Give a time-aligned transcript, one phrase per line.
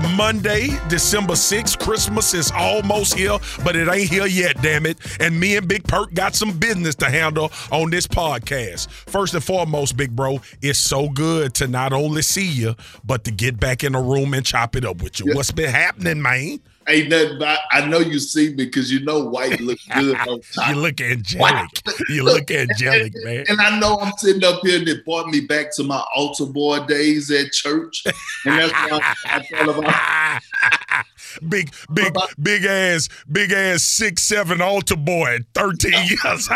[0.00, 1.78] It's Monday, December 6th.
[1.80, 4.98] Christmas is almost here, but it ain't here yet, damn it.
[5.20, 8.88] And me and Big Perk got some business to handle on this podcast.
[8.88, 13.32] First and foremost, Big Bro, it's so good to not only see you, but to
[13.32, 15.26] get back in the room and chop it up with you.
[15.28, 15.34] Yeah.
[15.34, 16.60] What's been happening, man?
[16.88, 17.38] Ain't nothing.
[17.38, 20.68] But I know you see me because you know white looks good on top.
[20.68, 21.82] You look angelic.
[22.08, 23.44] You look angelic, man.
[23.48, 26.46] And I know I'm sitting up here and it brought me back to my altar
[26.46, 28.02] boy days at church.
[28.44, 31.04] And that's why I, I thought about
[31.48, 36.48] big, big, big ass, big ass six, seven altar boy at 13 years.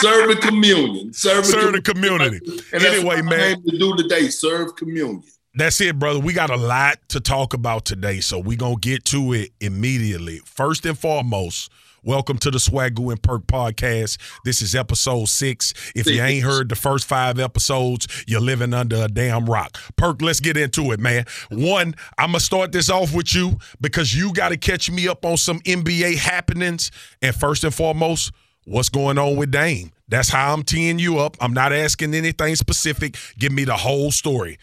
[0.00, 1.12] serving communion.
[1.12, 2.40] Serving Serve the community.
[2.72, 3.62] And Anyway, what I man.
[3.62, 5.22] to do today, serve communion.
[5.56, 6.18] That's it, brother.
[6.18, 9.52] We got a lot to talk about today, so we're going to get to it
[9.60, 10.40] immediately.
[10.44, 11.70] First and foremost,
[12.02, 14.18] welcome to the Swagu and Perk podcast.
[14.44, 15.72] This is episode six.
[15.94, 19.78] If you ain't heard the first five episodes, you're living under a damn rock.
[19.94, 21.24] Perk, let's get into it, man.
[21.52, 25.06] One, I'm going to start this off with you because you got to catch me
[25.06, 26.90] up on some NBA happenings.
[27.22, 28.32] And first and foremost,
[28.64, 29.92] what's going on with Dame?
[30.08, 31.36] That's how I'm teeing you up.
[31.40, 33.16] I'm not asking anything specific.
[33.38, 34.58] Give me the whole story.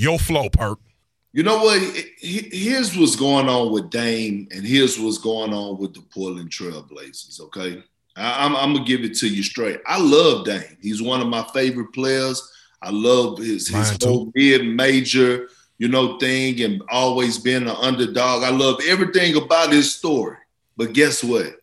[0.00, 0.78] Your flow, Perk.
[1.34, 1.78] You know what?
[2.18, 6.48] He- Here's what's going on with Dame, and here's what's going on with the Portland
[6.50, 7.38] Trailblazers.
[7.42, 7.82] Okay,
[8.16, 9.78] I, I'm, I'm gonna give it to you straight.
[9.86, 10.78] I love Dame.
[10.80, 12.40] He's one of my favorite players.
[12.80, 18.42] I love his his whole mid-major, you know, thing, and always being an underdog.
[18.42, 20.38] I love everything about his story.
[20.78, 21.60] But guess what?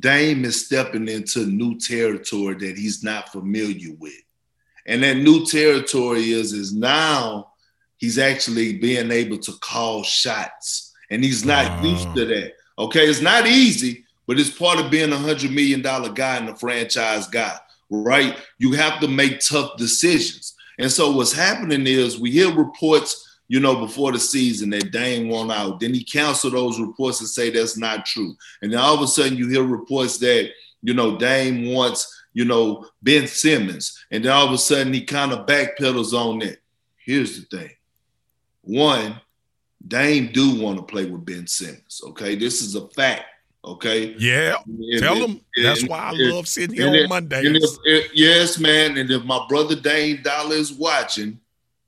[0.00, 4.20] Dame is stepping into new territory that he's not familiar with.
[4.86, 7.49] And that new territory is is now
[8.00, 10.92] he's actually being able to call shots.
[11.10, 11.90] And he's not Wow.
[11.90, 12.54] used to that.
[12.78, 16.48] Okay, it's not easy, but it's part of being a hundred million dollar guy and
[16.48, 17.56] a franchise guy,
[17.90, 18.36] right?
[18.58, 20.54] You have to make tough decisions.
[20.78, 25.28] And so what's happening is we hear reports, you know, before the season that Dame
[25.28, 25.78] won out.
[25.80, 28.34] Then he canceled those reports and say that's not true.
[28.62, 30.50] And then all of a sudden you hear reports that,
[30.82, 34.02] you know, Dame wants, you know, Ben Simmons.
[34.10, 36.60] And then all of a sudden he kind of backpedals on that.
[37.04, 37.70] Here's the thing.
[38.70, 39.20] One,
[39.86, 42.00] Dame do want to play with Ben Simmons.
[42.08, 42.36] Okay.
[42.36, 43.24] This is a fact.
[43.64, 44.14] Okay.
[44.18, 44.56] Yeah.
[44.66, 45.40] And Tell him.
[45.60, 47.44] That's why I love sitting here on if- Mondays.
[47.44, 48.96] if- if- yes, man.
[48.96, 51.40] And if my brother Dame Dollar is watching,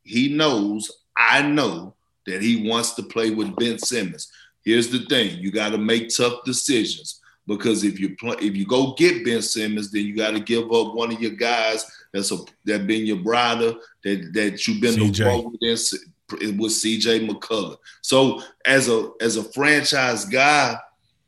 [0.03, 1.95] he knows, I know
[2.27, 4.29] that he wants to play with Ben Simmons.
[4.65, 8.67] Here's the thing: you got to make tough decisions because if you play, if you
[8.67, 12.33] go get Ben Simmons, then you got to give up one of your guys that's
[12.33, 15.19] a that been your brother that that you've been CJ.
[15.19, 17.77] the with, with CJ McCollum.
[18.03, 20.77] So as a as a franchise guy,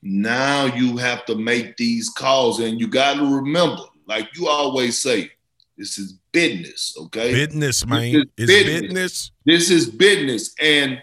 [0.03, 4.99] now you have to make these calls, and you got to remember, like you always
[4.99, 5.31] say,
[5.79, 6.97] this is business.
[7.01, 8.15] Okay, business, man.
[8.15, 8.81] is It's business.
[8.83, 9.31] business.
[9.45, 10.55] this is business.
[10.61, 11.03] And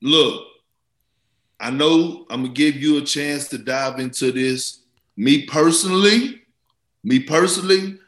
[0.00, 0.46] look,
[1.60, 4.84] I know I'm gonna give you a chance to dive into this.
[5.16, 6.42] Me personally,
[7.04, 7.98] me personally,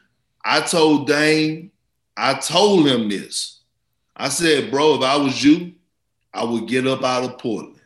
[0.43, 1.71] I told Dame,
[2.17, 3.59] I told him this.
[4.15, 5.73] I said, bro, if I was you,
[6.33, 7.79] I would get up out of Portland.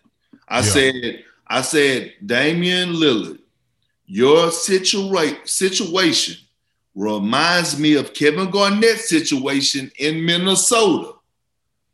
[0.48, 0.64] I Yeah.
[0.64, 3.40] said, I said, Damian Lillard,
[4.06, 6.38] your situa- situation
[6.96, 11.14] reminds me of Kevin Garnett's situation in Minnesota.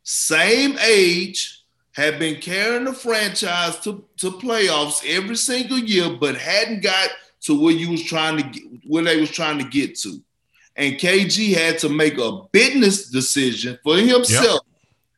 [0.04, 1.60] Same age,
[1.94, 7.10] had been carrying the franchise to, to playoffs every single year, but hadn't got
[7.42, 10.20] to where you was trying to get where they was trying to get to.
[10.76, 14.62] And KG had to make a business decision for himself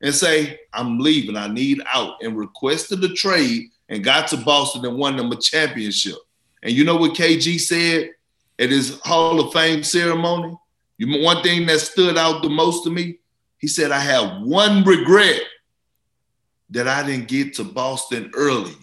[0.01, 4.85] and say, I'm leaving, I need out, and requested a trade and got to Boston
[4.85, 6.16] and won them a championship.
[6.61, 8.11] And you know what KG said
[8.59, 10.57] at his Hall of Fame ceremony?
[10.97, 13.19] You one thing that stood out the most to me,
[13.57, 15.41] he said, I have one regret
[16.69, 18.73] that I didn't get to Boston earlier.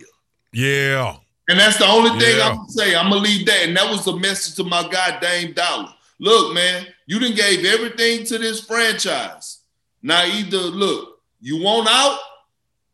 [0.52, 1.16] Yeah.
[1.48, 2.48] And that's the only thing Yeah.
[2.48, 2.94] I'm gonna say.
[2.94, 3.66] I'm gonna leave that.
[3.66, 5.92] And that was the message to my guy Dame Dollar.
[6.22, 9.58] Look, man, you didn't gave everything to this franchise.
[10.02, 12.16] Now either look, you want out,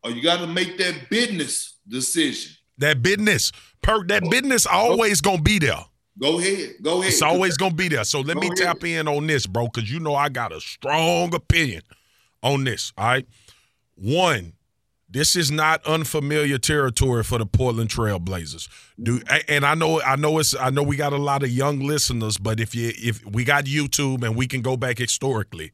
[0.02, 2.52] or you got to make that business decision.
[2.78, 3.52] That business.
[3.82, 5.84] Perk, that business always gonna be there.
[6.19, 7.12] Go ahead, go ahead.
[7.12, 8.04] It's always gonna be there.
[8.04, 8.56] So let Go me ahead.
[8.56, 11.82] tap in on this, bro, because you know I got a strong opinion
[12.42, 12.94] on this.
[12.96, 13.26] All right.
[13.94, 14.54] One,
[15.10, 18.69] this is not unfamiliar territory for the Portland Trailblazers.
[19.02, 21.81] Do and I know I know it's I know we got a lot of young
[21.81, 25.72] listeners, but if you if we got YouTube and we can go back historically,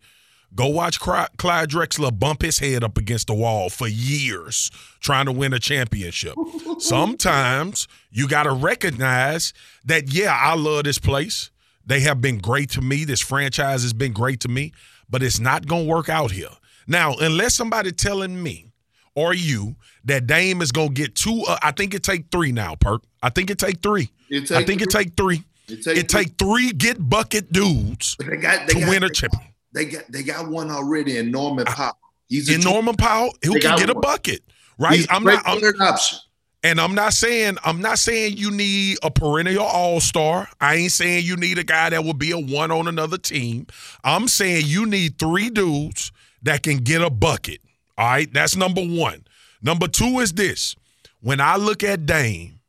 [0.55, 4.71] go watch Clyde Drexler bump his head up against the wall for years
[5.01, 6.37] trying to win a championship.
[6.79, 9.53] Sometimes you got to recognize
[9.85, 11.51] that yeah, I love this place.
[11.87, 13.05] They have been great to me.
[13.05, 14.73] This franchise has been great to me,
[15.11, 16.49] but it's not going to work out here.
[16.87, 18.74] Now, unless somebody telling me
[19.15, 21.43] or you that Dame is gonna get two.
[21.47, 23.03] Uh, I think it take three now, Perk.
[23.23, 24.11] I think it take three.
[24.31, 25.43] It I think it take three.
[25.69, 29.09] It take, It take three get bucket dudes They got they to got, win a
[29.09, 29.43] champion.
[29.73, 31.97] they got they got one already in Norman Powell.
[32.29, 34.43] He's In Norman Powell, who can get a bucket,
[34.79, 34.97] right?
[34.97, 35.43] He's I'm not.
[35.47, 36.19] I'm, option.
[36.63, 40.49] And I'm not saying I'm not saying you need a perennial all-star.
[40.61, 43.67] I ain't saying you need a guy that will be a one on another team.
[44.03, 46.11] I'm saying you need three dudes
[46.43, 47.61] that can get a bucket.
[47.97, 49.25] All right, that's number 1.
[49.63, 50.75] Number 2 is this.
[51.21, 52.61] When I look at Dame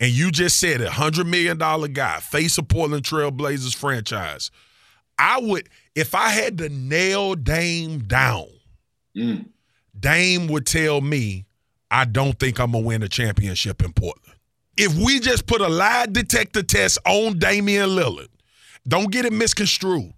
[0.00, 4.50] and you just said a 100 million dollar guy, face of Portland Trail Blazers franchise,
[5.18, 8.46] I would if I had to nail Dame down,
[9.16, 9.46] Mm.
[9.98, 11.46] Dame would tell me,
[11.90, 14.36] I don't think I'm gonna win a championship in Portland.
[14.76, 18.28] If we just put a lie detector test on Damian Lillard,
[18.86, 20.12] don't get it misconstrued.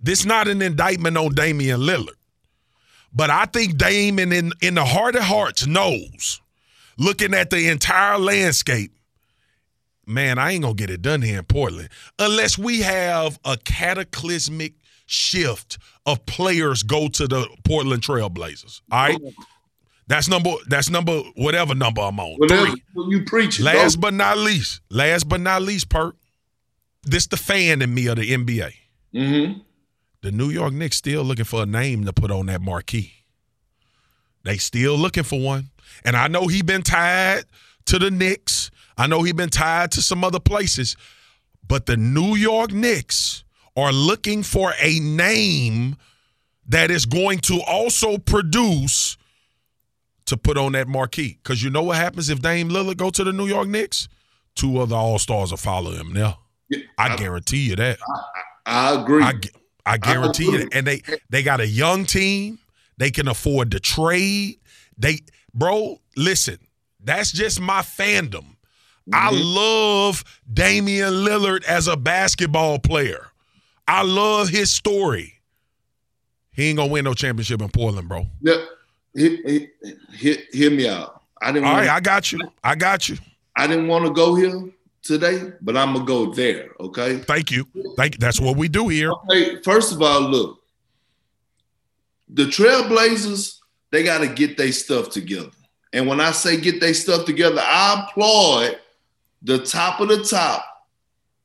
[0.00, 2.14] This not an indictment on Damian Lillard.
[3.16, 6.42] But I think Dame in, in, in the heart of hearts knows,
[6.98, 8.92] looking at the entire landscape,
[10.06, 14.74] man, I ain't gonna get it done here in Portland unless we have a cataclysmic
[15.06, 18.82] shift of players go to the Portland Trailblazers.
[18.92, 19.18] All right.
[20.08, 22.36] That's number that's number whatever number I'm on.
[22.36, 22.82] Whatever Three.
[23.08, 23.58] you preach.
[23.58, 26.14] Last but not least, last but not least, Perk.
[27.02, 28.72] This the fan in me of the NBA.
[29.14, 29.60] mm-hmm.
[30.26, 33.12] The New York Knicks still looking for a name to put on that marquee.
[34.42, 35.70] They still looking for one.
[36.04, 37.44] And I know he been tied
[37.84, 38.72] to the Knicks.
[38.98, 40.96] I know he been tied to some other places.
[41.68, 43.44] But the New York Knicks
[43.76, 45.94] are looking for a name
[46.66, 49.16] that is going to also produce
[50.24, 51.38] to put on that marquee.
[51.40, 54.08] Because you know what happens if Dame Lillard go to the New York Knicks?
[54.56, 56.40] Two other All-Stars will follow him now.
[56.98, 58.00] I guarantee you that.
[58.66, 59.22] I agree.
[59.22, 59.34] I,
[59.86, 60.68] I guarantee you, agree.
[60.72, 62.58] and they they got a young team.
[62.98, 64.58] They can afford to trade.
[64.98, 65.20] They,
[65.54, 66.58] bro, listen,
[67.02, 68.44] that's just my fandom.
[69.12, 69.54] I Mhm.
[69.54, 73.28] love Damian Lillard as a basketball player.
[73.86, 75.34] I love his story.
[76.52, 78.26] He ain't gonna win no championship in Portland, bro.
[78.40, 78.68] Yep.
[79.14, 81.22] hear, hear, me out.
[81.40, 81.66] I didn't.
[81.66, 82.40] All want, right, I got you.
[82.64, 83.16] I got you.
[83.56, 84.68] I didn't want to go here
[85.06, 86.70] today, but I'm gonna go there.
[86.80, 87.18] Okay.
[87.18, 87.66] Thank you.
[87.96, 88.18] Thank.
[88.18, 89.10] That's what we do here.
[89.30, 89.60] Okay.
[89.62, 90.62] First of all, look,
[92.28, 93.58] the Trailblazers
[93.92, 95.50] they got to get their stuff together.
[95.92, 98.78] And when I say get their stuff together, I applaud
[99.42, 100.64] the top of the top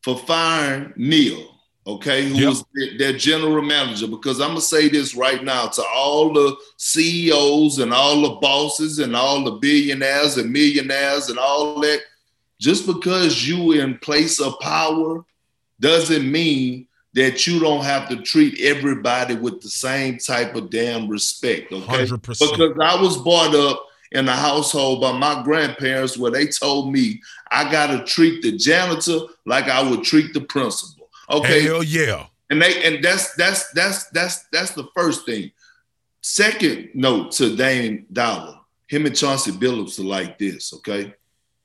[0.03, 1.47] for firing Neil.
[1.87, 2.49] Okay, who Yep.
[2.49, 4.07] was their- their general manager?
[4.07, 8.99] Because I'm gonna say this right now to all the CEOs and all the bosses
[8.99, 12.01] and all the billionaires and millionaires and all that.
[12.61, 15.25] Just because you in place of power
[15.79, 21.09] doesn't mean that you don't have to treat everybody with the same type of damn
[21.09, 21.73] respect.
[21.73, 22.51] Okay, Hundred percent.
[22.51, 27.19] because I was brought up in a household by my grandparents where they told me
[27.49, 31.09] I got to treat the janitor like I would treat the principal.
[31.31, 32.27] Okay, Hell yeah.
[32.51, 35.51] and they and that's that's that's that's that's the first thing.
[36.21, 41.15] Second note to Dame Dollar, him and Chauncey Billups are like this, okay?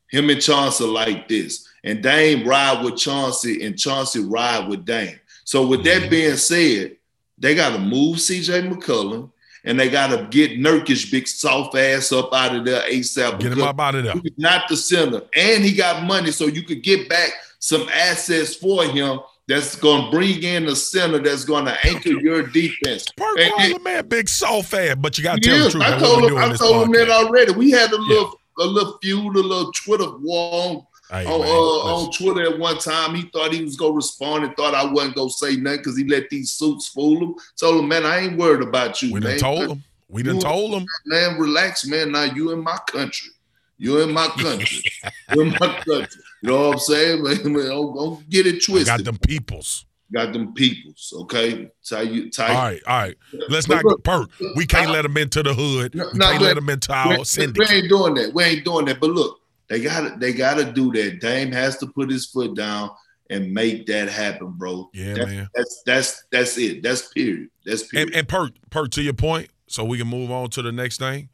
[0.08, 4.84] Him and Chauncey are like this, and Dame ride with Chauncey, and Chauncey ride with
[4.84, 5.18] Dame.
[5.44, 6.10] So with that mm-hmm.
[6.10, 6.96] being said,
[7.38, 8.62] they got to move C.J.
[8.62, 9.30] McCollum,
[9.64, 13.40] and they got to get Nurkic big soft ass up out of there ASAP.
[13.40, 14.14] Get him up out of there.
[14.36, 15.22] Not the center.
[15.36, 20.04] And he got money, so you could get back some assets for him that's going
[20.04, 23.06] to bring in a center that's going to anchor your defense.
[23.16, 25.84] Perk And- man, big soft ass, but you got to tell the truth.
[25.84, 26.36] I told him.
[26.36, 27.52] I told him that already.
[27.52, 32.12] We had a little, a little feud, a little Twitter war on, man, uh, on.
[32.12, 33.14] Twitter at one time.
[33.14, 36.04] He thought he was gonna respond and thought I wasn't gonna say nothing because he
[36.04, 37.34] let these suits fool him.
[37.58, 39.30] Told him, man, I ain't worried about you, we man.
[39.32, 39.84] done told him.
[40.08, 40.86] We done You- told him.
[41.06, 42.12] Man, relax, man.
[42.12, 43.30] Now you in my country.
[43.78, 44.90] You in my country.
[45.34, 46.20] you in my country.
[46.42, 47.22] You know what I'm saying?
[47.24, 48.86] Man, man, don't, don't get it I twisted.
[48.86, 49.84] got them peoples.
[50.12, 51.68] Got them peoples, okay?
[51.88, 52.48] Tie you, tie.
[52.48, 53.16] All right, all right.
[53.48, 54.30] Let's But not look, perk.
[54.54, 55.96] We uh, can't let them into the hood.
[55.96, 57.72] No, We can't let them into we, our we syndicate.
[57.72, 58.32] ain't doing that.
[58.32, 59.00] We ain't doing that.
[59.00, 61.20] But look, they got to They got to do that.
[61.20, 62.90] Dame has to put his foot down
[63.30, 64.88] and make that happen, bro.
[64.94, 65.48] Yeah, That- man.
[65.56, 66.84] That's that's that's it.
[66.84, 67.48] That's period.
[67.64, 68.10] That's period.
[68.10, 70.98] And, and perk, perk to your point, so we can move on to the next
[70.98, 71.30] thing.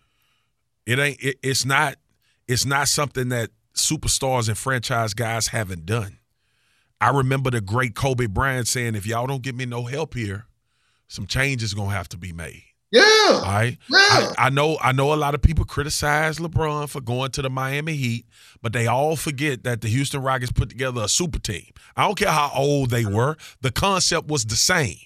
[0.87, 1.23] It ain't.
[1.23, 1.97] It, it's not.
[2.49, 6.19] It's not something that superstars and franchise guys haven't done.
[7.03, 10.47] I remember the great Kobe Bryant saying, "If y'all don't give me no help here,
[11.09, 13.79] some changes gonna have to be made." yeah, All right.
[13.89, 13.99] yeah.
[13.99, 17.49] I, I know I know a lot of people criticize LeBron for going to the
[17.51, 18.27] Miami Heat,
[18.61, 21.73] but they all forget that the Houston Rockets put together a super team.
[21.97, 24.99] I don't care how old they were, the concept was the same.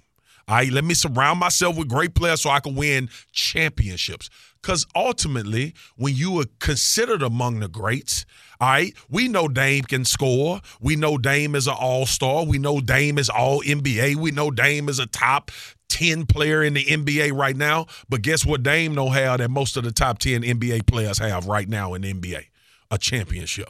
[0.48, 4.30] All right, let me surround myself with great players so I can win championships.
[4.62, 8.26] Because ultimately, when you are considered among the greats,
[8.60, 10.60] all right, we know Dame can score.
[10.80, 12.44] We know Dame is an all star.
[12.44, 14.16] We know Dame is all NBA.
[14.16, 15.50] We know Dame is a top
[15.88, 17.86] 10 player in the NBA right now.
[18.08, 21.46] But guess what Dame don't have that most of the top 10 NBA players have
[21.46, 22.44] right now in the NBA?
[22.90, 23.68] A championship.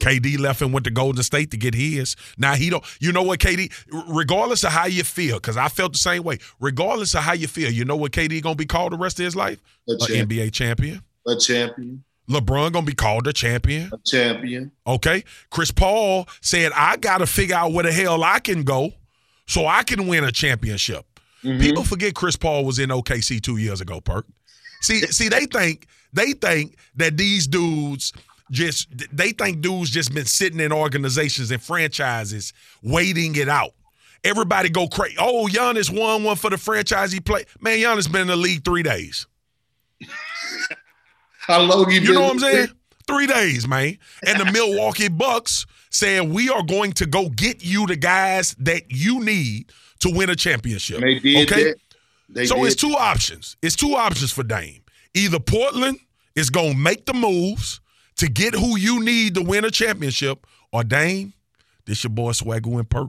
[0.00, 2.16] KD left and went to Golden State to get his.
[2.38, 2.84] Now he don't.
[3.00, 3.70] You know what, KD?
[4.08, 6.38] Regardless of how you feel, because I felt the same way.
[6.58, 9.24] Regardless of how you feel, you know what KD gonna be called the rest of
[9.24, 9.60] his life?
[9.88, 10.28] A An.
[10.28, 11.02] NBA champion.
[11.26, 12.02] A champion.
[12.30, 13.90] LeBron gonna be called a champion.
[13.92, 14.70] A champion.
[14.86, 15.24] Okay.
[15.50, 18.92] Chris Paul said, I gotta figure out where the hell I can go
[19.46, 21.04] so I can win a championship.
[21.44, 21.60] Mhm.
[21.60, 24.26] People forget Chris Paul was in OKC two years ago, Perk.
[24.80, 28.12] See, see, they think they think that these dudes
[28.50, 33.72] just they think dudes just been sitting in organizations and franchises waiting it out.
[34.22, 35.16] Everybody go crazy.
[35.18, 37.46] Oh, Giannis won one for the franchise he played.
[37.60, 39.26] Man, Giannis been in the league three days.
[41.40, 42.14] How long You been?
[42.14, 42.68] know what I'm saying?
[43.06, 43.98] Three days, man.
[44.26, 48.84] And the Milwaukee Bucks said we are going to go get you the guys that
[48.90, 51.00] you need to win a championship.
[51.00, 51.64] They did okay.
[51.64, 51.76] that.
[52.28, 52.66] They so did.
[52.66, 53.56] it's two options.
[53.62, 54.82] It's two options for Dame.
[55.14, 55.98] Either Portland
[56.36, 57.80] is gonna make the moves
[58.18, 61.32] to get who you need to win a championship, or Dame,
[61.86, 63.08] this your boy Swagger and Perk.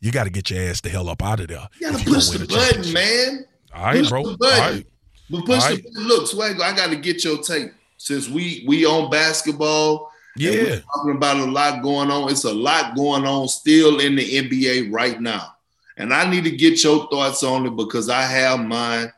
[0.00, 1.68] You got to get your ass the hell up out of there.
[1.80, 3.44] You gotta push the button, man.
[3.74, 4.22] All right, Push bro.
[4.30, 4.74] the button.
[4.76, 4.86] right.
[5.30, 5.84] But push Alright.
[5.92, 6.00] the.
[6.00, 7.72] Look, Swagger, I gotta get your tape.
[7.96, 10.50] Since we we on basketball, Yeah.
[10.50, 12.30] we're talking about a lot going on.
[12.30, 15.54] It's a lot going on still in the NBA right now.
[15.96, 19.12] And I need to get your thoughts on it because I have mine.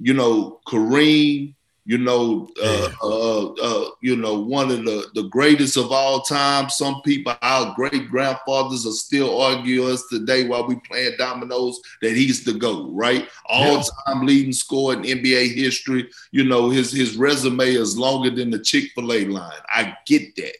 [0.00, 1.54] You know, Kareem,
[1.86, 6.68] you know, uh, uh, uh, you know, one of the, the greatest of all time.
[6.68, 12.10] Some people, our great grandfathers, are still arguing us today while we playing dominoes that
[12.16, 13.28] he's the GOAT, right?
[13.46, 16.10] All time leading scorer in NBA history.
[16.32, 19.60] You know, his his resume is longer than the Chick-fil-A line.
[19.68, 20.56] I get that.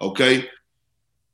[0.00, 0.48] Okay.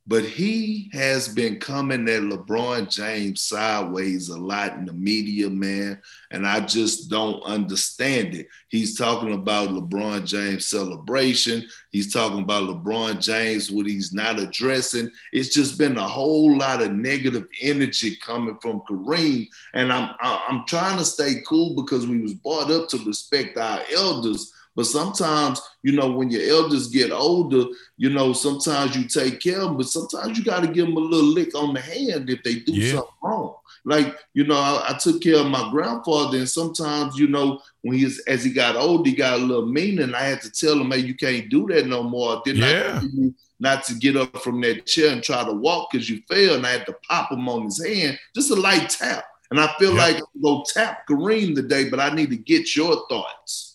[0.07, 5.99] But he has been coming at LeBron James sideways a lot in the media, man.
[6.29, 8.47] And I just don't understand it.
[8.67, 11.67] He's talking about LeBron James celebration.
[11.89, 15.09] He's talking about LeBron James, what he's not addressing.
[15.33, 19.47] It's just been a whole lot of negative energy coming from Kareem.
[19.73, 23.81] And I'm I'm trying to stay cool because we was brought up to respect our
[23.91, 24.53] elders.
[24.75, 27.65] But sometimes, you know, when your elders get older,
[27.97, 30.97] you know, sometimes you take care of them, but sometimes you got to give them
[30.97, 32.91] a little lick on the hand if they do Yeah.
[32.95, 33.55] something wrong.
[33.87, 37.97] Like, you know, I, I took care of my grandfather, and sometimes, you know, when
[37.99, 40.79] he as he got older, he got a little mean, and I had to tell
[40.79, 42.41] him, hey, you can't do that no more.
[42.43, 43.01] Then I Yeah.
[43.01, 46.55] you not to get up from that chair and try to walk because you fell,
[46.55, 49.23] and I had to pop him on his hand, just a light tap.
[49.51, 49.97] And I feel Yeah.
[49.99, 53.74] like I'm gonna tap Kareem today, but I need to get your thoughts.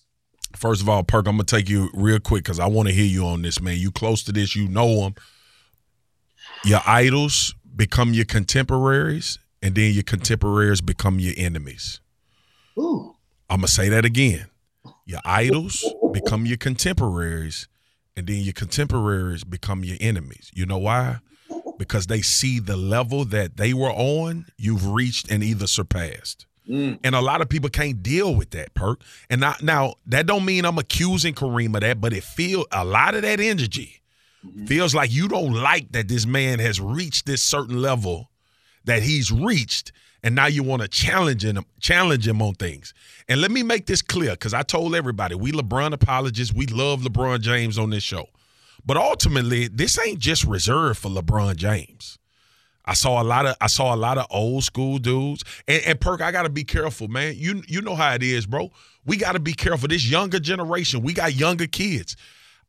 [0.60, 3.06] First of all, Perk, I'm gonna take you real quick because I want to hear
[3.06, 3.78] you on this, man.
[3.78, 5.14] You close to this, you know them.
[6.66, 12.00] Your idols become your contemporaries, and then your contemporaries become your enemies.
[12.78, 13.16] Ooh.
[13.48, 14.48] I'm gonna say that again.
[15.06, 17.66] Your idols become your contemporaries,
[18.14, 20.50] and then your contemporaries become your enemies.
[20.52, 21.20] You know why?
[21.78, 26.44] Because they see the level that they were on, you've reached and either surpassed.
[26.70, 27.00] Mm.
[27.02, 29.02] And a lot of people can't deal with that perk.
[29.28, 32.84] And I, now that don't mean I'm accusing Kareem of that, but it feel a
[32.84, 34.00] lot of that energy
[34.46, 34.68] Mhm.
[34.68, 38.30] feels like you don't like that this man has reached this certain level
[38.84, 42.94] that he's reached, and now you want to challenge him, challenge him on things.
[43.28, 47.02] And let me make this clear, because I told everybody we LeBron apologists, we love
[47.02, 48.28] LeBron James on this show,
[48.86, 52.18] but ultimately this ain't just reserved for LeBron James.
[52.90, 55.44] I saw a lot of I saw a lot of old school dudes.
[55.68, 57.34] And, and Perk, I gotta be careful, man.
[57.36, 58.72] You you know how it is, bro.
[59.06, 59.86] We gotta be careful.
[59.86, 62.16] This younger generation, we got younger kids.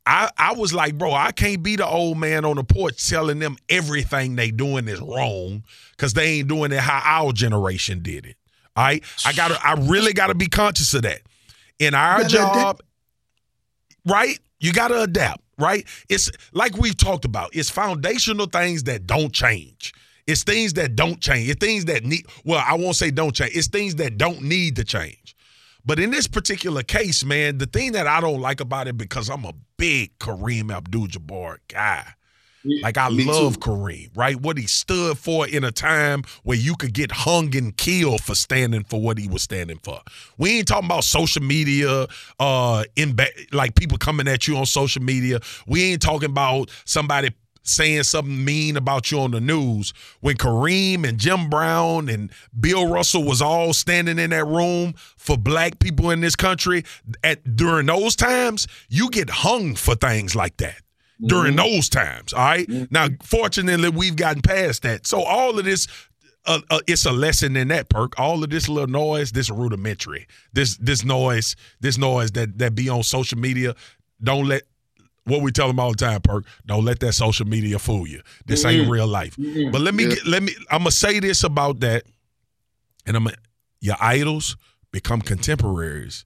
[0.05, 3.39] I, I was like, bro, I can't be the old man on the porch telling
[3.39, 8.27] them everything they doing is wrong because they ain't doing it how our generation did
[8.27, 8.35] it.
[8.75, 9.03] All right.
[9.25, 11.21] I gotta I really gotta be conscious of that.
[11.79, 12.79] In our job,
[14.05, 14.37] right?
[14.59, 15.83] You gotta adapt, right?
[16.09, 19.95] It's like we've talked about, it's foundational things that don't change.
[20.27, 21.49] It's things that don't change.
[21.49, 23.55] It's things that need, well, I won't say don't change.
[23.55, 25.35] It's things that don't need to change.
[25.85, 29.29] But in this particular case, man, the thing that I don't like about it because
[29.29, 32.05] I'm a big Kareem Abdul-Jabbar guy.
[32.63, 33.59] Like I Me love too.
[33.71, 34.39] Kareem, right?
[34.39, 38.35] What he stood for in a time where you could get hung and killed for
[38.35, 39.99] standing for what he was standing for.
[40.37, 42.05] We ain't talking about social media,
[42.39, 45.39] uh, in ba- like people coming at you on social media.
[45.65, 47.31] We ain't talking about somebody
[47.63, 52.87] saying something mean about you on the news when Kareem and Jim Brown and Bill
[52.87, 56.83] Russell was all standing in that room for black people in this country
[57.23, 60.81] at during those times you get hung for things like that
[61.23, 61.73] during mm-hmm.
[61.73, 62.67] those times all right?
[62.67, 62.85] mm-hmm.
[62.89, 65.87] now fortunately we've gotten past that so all of this
[66.45, 68.19] uh, uh, it's a lesson in that perk.
[68.19, 70.27] All of this little noise, this rudimentary.
[70.53, 73.75] This this noise, this noise that that be on social media.
[74.23, 74.63] Don't let
[75.25, 76.45] what we tell them all the time, Perk.
[76.65, 78.21] Don't let that social media fool you.
[78.45, 78.81] This mm-hmm.
[78.81, 79.35] ain't real life.
[79.35, 79.71] Mm-hmm.
[79.71, 80.15] But let me yeah.
[80.15, 80.53] get, let me.
[80.69, 82.03] I'm gonna say this about that,
[83.05, 83.27] and I'm
[83.79, 84.57] your idols
[84.91, 86.25] become contemporaries,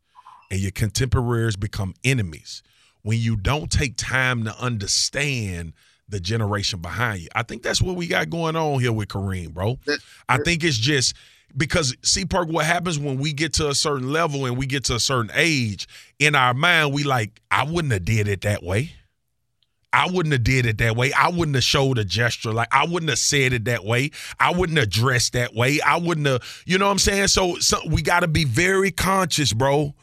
[0.49, 2.63] and your contemporaries become enemies
[3.01, 5.73] when you don't take time to understand
[6.07, 7.27] the generation behind you.
[7.35, 9.79] I think that's what we got going on here with Kareem, bro.
[10.29, 11.15] I think it's just
[11.55, 14.85] because see Perk, what happens when we get to a certain level and we get
[14.85, 15.87] to a certain age,
[16.19, 18.91] in our mind, we like, I wouldn't have did it that way.
[19.93, 21.13] I wouldn't have did it that way.
[21.13, 24.11] I wouldn't have showed a gesture like I wouldn't have said it that way.
[24.37, 25.79] I wouldn't have dressed that way.
[25.79, 27.29] I wouldn't have, you know what I'm saying?
[27.29, 29.95] So, so we got to be very conscious, bro,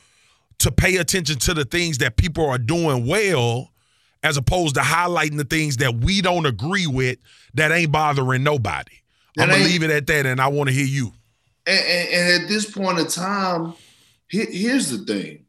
[0.61, 3.71] to pay attention to the things that people are doing well
[4.23, 7.19] as opposed to highlighting the things that we don't agree with
[7.55, 8.95] that ain't bothering nobody.
[9.39, 11.13] I'm gonna leave it at that, and I want to hear you.
[11.67, 13.75] And, and, and, at this point in time,
[14.29, 15.45] here, here's the thing: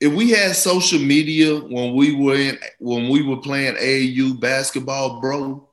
[0.00, 5.20] if we had social media when we were in, when we were playing AAU basketball,
[5.20, 5.66] bro,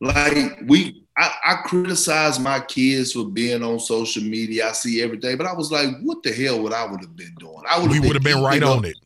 [0.00, 4.68] like we, I, I criticize my kids for being on social media.
[4.68, 7.34] I see everything, but I was like, what the hell would I would have been
[7.38, 7.62] doing?
[7.68, 7.90] I would.
[7.90, 8.96] We would have been right on it.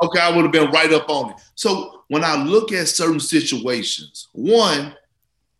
[0.00, 1.36] Okay, I would have been right up on it.
[1.54, 4.94] So when I look at certain situations, one,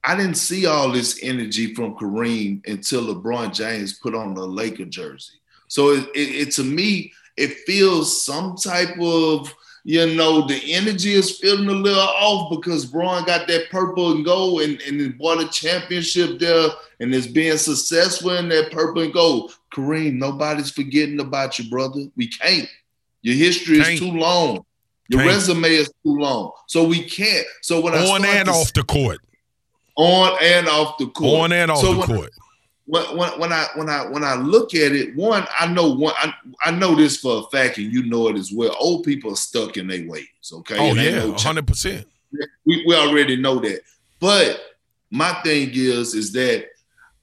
[0.04, 4.84] I didn't see all this energy from Kareem until LeBron James put on the Laker
[4.84, 5.34] jersey.
[5.66, 11.12] So it, it, it, to me, it feels some type of, you know, the energy
[11.12, 15.40] is feeling a little off because Bron got that purple and gold and, and won
[15.40, 16.68] a championship there
[17.00, 19.56] and is being successful in that purple and gold.
[19.72, 22.06] Kareem, nobody's forgetting about you, brother.
[22.16, 22.68] We can't.
[23.22, 23.90] Your history can't.
[23.90, 24.64] is too long.
[25.08, 25.32] Your can't.
[25.32, 26.52] resume is too long.
[26.66, 27.46] So we can't.
[27.62, 29.20] So when on I and off the court
[29.98, 31.40] on and off the court.
[31.44, 32.30] On and off so the when, court.
[32.86, 36.14] When, when, when, I when I when I look at it, one I know one
[36.16, 36.32] I,
[36.64, 38.74] I know this for a fact, and you know it as well.
[38.78, 40.26] Old people are stuck in their ways.
[40.50, 40.76] Okay.
[40.78, 42.06] Oh yeah, hundred no percent.
[42.64, 43.80] We we already know that.
[44.20, 44.60] But
[45.10, 46.66] my thing is is that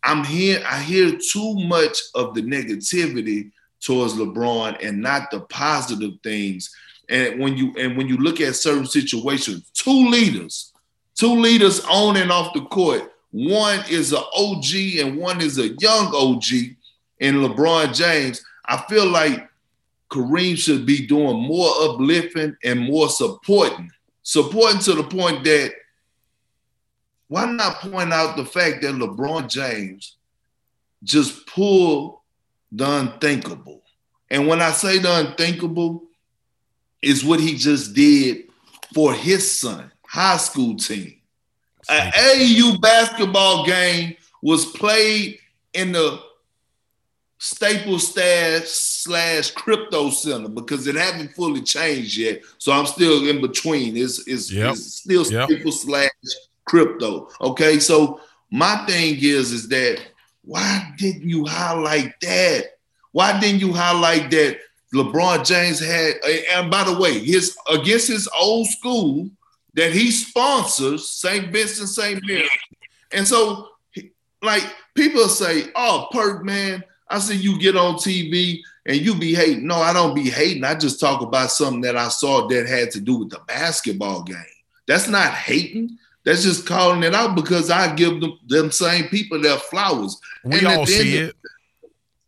[0.03, 0.61] I'm here.
[0.67, 6.75] I hear too much of the negativity towards LeBron and not the positive things.
[7.09, 10.73] And when you and when you look at certain situations, two leaders
[11.15, 13.11] Two leaders on and off the court.
[13.31, 16.43] One is an OG and one is a young OG
[17.19, 18.43] in LeBron James.
[18.65, 19.49] I feel like
[20.11, 23.91] Kareem should be doing more uplifting and more supporting.
[24.23, 25.73] Supporting to the point that
[27.27, 30.17] why not point out the fact that LeBron James
[31.03, 32.19] just pulled
[32.71, 33.83] the unthinkable?
[34.29, 36.03] And when I say the unthinkable,
[37.05, 38.49] is what he just did
[38.93, 41.13] for his son high school team.
[41.89, 45.37] An AAU basketball game was played
[45.73, 46.21] in the
[47.37, 52.41] Staples Stash slash Crypto Center because it hasn't fully changed yet.
[52.59, 53.97] So I'm still in between.
[53.97, 54.71] It's, it's, yep.
[54.71, 55.49] it's still yep.
[55.49, 56.09] Staples slash
[56.63, 57.29] Crypto.
[57.41, 60.01] Okay, so my thing is is that
[60.43, 62.77] why didn't you highlight that?
[63.11, 64.59] Why didn't you highlight that
[64.93, 66.15] LeBron James had?
[66.53, 69.29] And by the way, his against his old school,
[69.75, 71.51] that he sponsors, St.
[71.51, 72.21] Vincent, St.
[72.25, 72.49] Mary.
[73.11, 73.69] And so,
[74.41, 74.63] like,
[74.95, 79.67] people say, oh, Perk, man, I see you get on TV and you be hating.
[79.67, 80.63] No, I don't be hating.
[80.63, 84.23] I just talk about something that I saw that had to do with the basketball
[84.23, 84.37] game.
[84.87, 85.97] That's not hating.
[86.23, 90.19] That's just calling it out because I give them them same people their flowers.
[90.43, 91.35] We and all see it.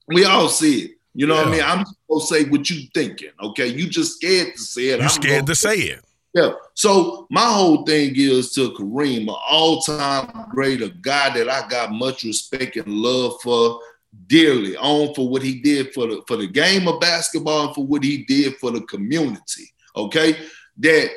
[0.08, 0.92] We all see it.
[1.16, 1.40] You know yeah.
[1.40, 1.64] what I mean?
[1.64, 3.32] I'm supposed to say what you thinking.
[3.42, 5.02] Okay, you just scared to say it.
[5.02, 6.04] You scared to say it.
[6.38, 6.52] Yeah.
[6.76, 11.92] So my whole thing is to Kareem, an all-time great, a guy that I got
[11.92, 13.80] much respect and love for
[14.28, 17.88] dearly, on for what he did for the for the game of basketball and for
[17.88, 19.74] what he did for the community.
[19.96, 20.38] Okay,
[20.78, 21.10] that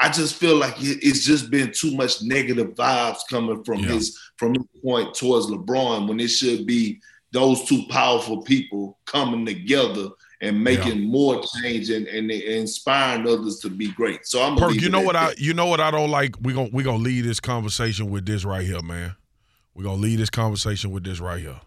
[0.00, 3.92] I just feel like it's just been too much negative vibes coming from yeah.
[3.92, 9.46] his from his point towards LeBron when it should be those two powerful people coming
[9.46, 10.08] together
[10.44, 11.08] and making yeah.
[11.08, 14.26] more change and, and, inspiring others to be great.
[14.26, 16.38] So I'm Perk, you know what I you know what I don't like?
[16.40, 19.16] We're gonna we're gonna lead this conversation with this right here, man.
[19.74, 21.60] We're gonna lead this conversation with this right here.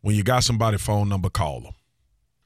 [0.00, 1.72] When you got somebody phone number, call them.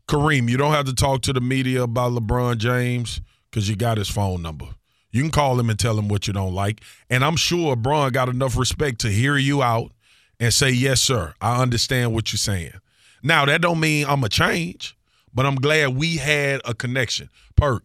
[0.06, 3.98] Kareem, you don't have to talk to the media about LeBron James because you got
[3.98, 4.66] his phone number.
[5.11, 6.82] You can call him and tell him what you don't like.
[7.08, 9.92] And I'm sure Bron got enough respect to hear you out
[10.38, 12.74] and say, yes, sir, I understand what you're saying.
[13.22, 14.96] Now, that don't mean I'm a change,
[15.35, 17.31] but I'm glad we had a connection.
[17.57, 17.85] Perk,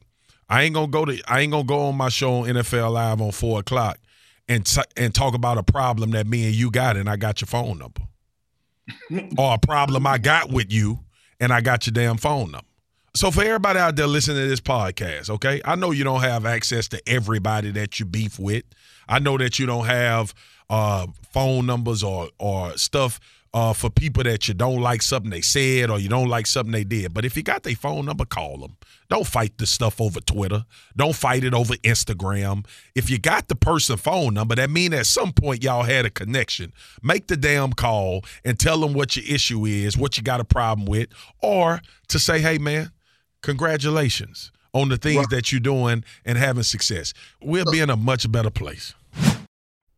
[0.50, 3.22] I ain't gonna go to I ain't gonna go on my show on NFL Live
[3.22, 4.00] on four o'clock
[4.48, 7.42] and t- and talk about a problem that me and you got and I got
[7.42, 8.02] your phone number.
[9.38, 11.00] or a problem I got with you
[11.40, 12.68] and I got your damn phone number.
[13.16, 16.46] So for everybody out there listening to this podcast, okay, I know you don't have
[16.46, 18.64] access to everybody that you beef with.
[19.08, 20.34] I know that you don't have
[20.70, 23.20] uh, phone numbers or or stuff
[23.54, 26.72] uh, for people that you don't like something they said or you don't like something
[26.72, 27.14] they did.
[27.14, 28.78] But if you got their phone number, call them.
[29.10, 30.66] Don't fight the stuff over Twitter.
[30.98, 32.66] Don't fight it over Instagram.
[32.96, 36.10] If you got the person phone number, that mean at some point y'all had a
[36.10, 36.74] connection.
[37.04, 40.46] Make the damn call and tell them what your issue is, what you got a
[40.46, 41.10] problem with,
[41.42, 42.92] or to say, hey man,
[43.42, 47.14] congratulations on the things that you're doing and having success.
[47.40, 48.96] We'll be in a much better place.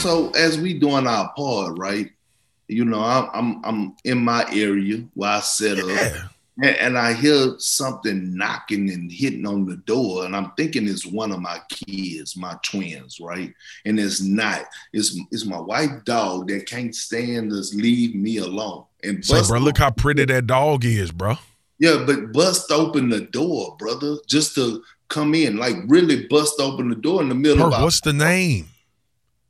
[0.00, 2.10] So as we doing our part, right?
[2.68, 6.14] You know, I'm I'm, I'm in my area where I set up,
[6.62, 11.06] and, and I hear something knocking and hitting on the door, and I'm thinking it's
[11.06, 13.54] one of my kids, my twins, right?
[13.86, 14.66] And it's not.
[14.92, 18.84] It's it's my white dog that can't stand to leave me alone.
[19.02, 21.36] And bro, look how pretty that dog is, bro.
[21.78, 26.90] yeah, but bust open the door, brother, just to come in, like really bust open
[26.90, 28.68] the door in the middle our what's the name?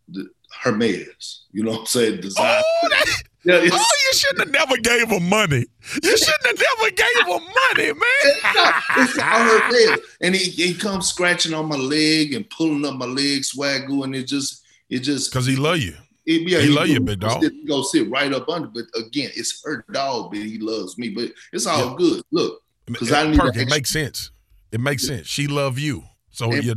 [0.09, 0.29] the,
[0.63, 1.43] Hermes.
[1.53, 2.15] You know what I'm saying?
[2.19, 2.63] Oh, Design.
[2.65, 5.65] Oh, that, yeah, oh, you shouldn't have never gave him money.
[6.03, 8.75] You shouldn't have never gave him money, man.
[8.97, 10.01] it's it's Hermes.
[10.21, 14.15] And he, he comes scratching on my leg and pulling up my leg, swagu, and
[14.15, 15.95] it just it just Because he love you.
[16.27, 17.43] it, yeah, he love you, big dog.
[17.43, 18.69] Sit, go sit right up under.
[18.69, 21.11] But again, it's her dog, but he loves me.
[21.11, 21.95] But it's all Yeah.
[21.99, 22.23] good.
[22.31, 22.63] Look,
[22.95, 24.31] 'Cause I need Perk, it makes sense.
[24.73, 25.27] It makes sense.
[25.27, 26.05] She love you.
[26.31, 26.75] So you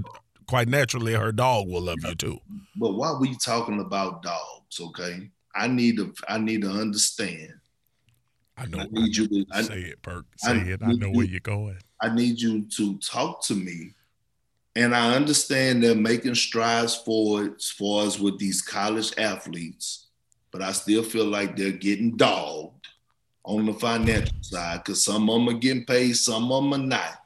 [0.49, 2.39] quite naturally her dog will love you too.
[2.75, 5.29] but while we talking about dogs, okay?
[5.55, 7.53] I need to I need to understand.
[8.57, 8.79] I know.
[8.79, 10.25] I need you to I, say it, Perk.
[10.43, 10.81] I Say it.
[10.83, 11.77] I know you- where you're going.
[12.01, 13.93] I need you to talk to me.
[14.75, 20.07] And I understand they're making strides forward as far as with these college athletes,
[20.51, 22.87] but I still feel like they're getting dogged
[23.43, 26.85] on the financial side because some of them are getting paid, some of them are
[26.85, 27.21] not.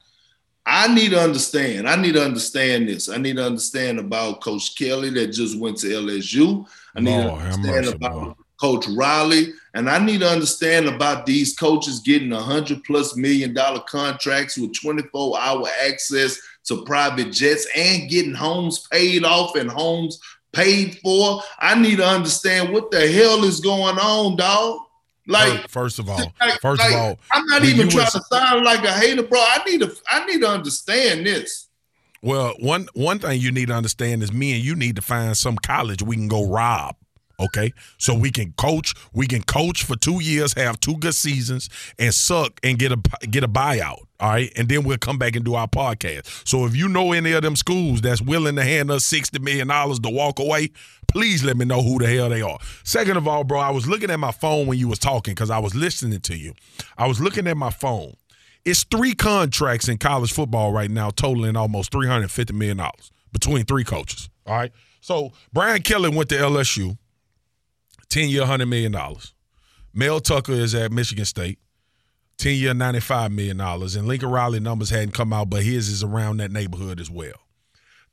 [0.66, 1.90] I need to understand.
[1.90, 3.10] I need to understand this.
[3.10, 6.66] I need to understand about Coach Kelly that just went to LSU.
[6.96, 8.36] I need Lord, to understand about Lord.
[8.62, 13.54] Coach Riley, and I need to understand about these coaches getting a hundred plus million
[13.54, 19.70] dollar contracts with 24 hour access to private jets and getting homes paid off and
[19.70, 20.18] homes
[20.54, 21.42] paid for.
[21.60, 24.83] I need to understand what the hell is going on, dog.
[25.28, 28.22] Like, first of all, like- first like, of all, I'm not even trying was- to
[28.32, 29.40] sound like a hater, bro.
[29.40, 31.68] I need to, I need to understand this.
[32.22, 35.36] Well, one one thing you need to understand is me and you need to find
[35.38, 36.96] some college we can go rob.
[37.44, 38.94] Okay, so we can coach.
[39.14, 43.00] We can coach for two years, have two good seasons, and suck and get a
[43.28, 44.00] get a buyout.
[44.20, 46.48] All right, and then we'll come back and do our podcast.
[46.48, 49.68] So if you know any of them schools that's willing to hand us sixty million
[49.68, 50.70] dollars to walk away,
[51.08, 52.58] please let me know who the hell they are.
[52.84, 55.50] Second of all, bro, I was looking at my phone when you was talking because
[55.50, 56.54] I was listening to you.
[56.98, 58.14] I was looking at my phone.
[58.64, 63.12] It's three contracts in college football right now, totaling almost three hundred fifty million dollars
[63.34, 64.30] between three coaches.
[64.46, 64.72] All right.
[65.02, 66.98] So Brian Kelly went to LSU,
[68.10, 69.34] ten year, hundred million dollars.
[69.94, 71.60] Mel Tucker is at Michigan State,
[72.38, 73.96] ten year, ninety five million dollars.
[73.96, 77.36] And Lincoln Riley numbers hadn't come out, but his is around that neighborhood as well.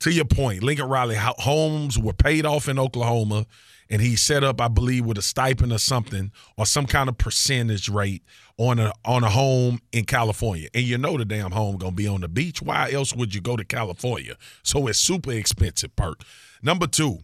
[0.00, 3.46] to your point, Lincoln Riley homes were paid off in Oklahoma,
[3.90, 7.18] and he set up, I believe, with a stipend or something or some kind of
[7.18, 8.22] percentage rate
[8.56, 10.68] on a on a home in California.
[10.74, 12.62] And you know the damn home gonna be on the beach.
[12.62, 14.36] Why else would you go to California?
[14.62, 16.20] So it's super expensive perk.
[16.62, 17.20] Number two,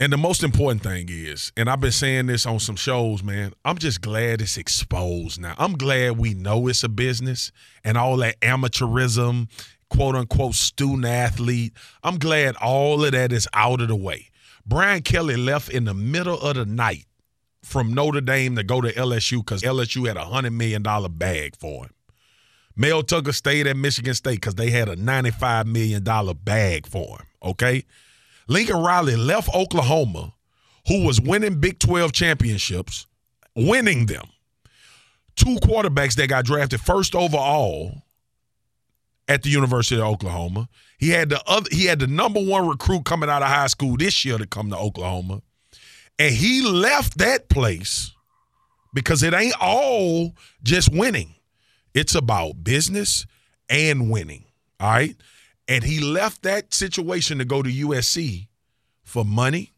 [0.00, 3.52] and the most important thing is, and I've been saying this on some shows, man,
[3.64, 5.54] I'm just glad it's exposed now.
[5.58, 7.50] I'm glad we know it's a business
[7.82, 9.48] and all that amateurism,
[9.90, 11.72] quote unquote student athlete.
[12.04, 14.30] I'm glad all of that is out of the way.
[14.64, 17.06] Brian Kelly left in the middle of the night
[17.64, 20.82] from Notre Dame to go to LSU because LSU had a $100 million
[21.12, 21.90] bag for him.
[22.76, 26.04] Mel Tucker stayed at Michigan State because they had a $95 million
[26.44, 27.84] bag for him, okay?
[28.48, 30.32] Lincoln Riley left Oklahoma,
[30.88, 33.06] who was winning Big 12 championships,
[33.54, 34.24] winning them.
[35.36, 38.02] Two quarterbacks that got drafted first overall
[39.28, 40.68] at the University of Oklahoma.
[40.98, 43.96] He had the other he had the number one recruit coming out of high school
[43.96, 45.42] this year to come to Oklahoma.
[46.18, 48.12] And he left that place
[48.92, 50.34] because it ain't all
[50.64, 51.34] just winning.
[51.94, 53.26] It's about business
[53.68, 54.44] and winning.
[54.80, 55.16] All right.
[55.68, 58.48] And he left that situation to go to USC
[59.04, 59.74] for money,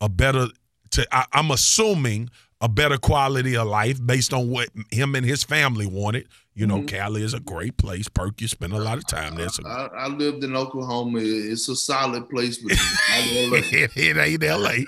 [0.00, 0.48] a better
[0.90, 5.44] to I, I'm assuming a better quality of life based on what him and his
[5.44, 6.26] family wanted.
[6.54, 6.86] You know, mm-hmm.
[6.86, 8.08] Cali is a great place.
[8.08, 9.50] Perk, you spend a lot of time there.
[9.50, 9.62] So.
[9.66, 11.18] I, I, lived in Oklahoma.
[11.22, 12.72] It's a solid place, but
[13.12, 14.86] it, it ain't LA.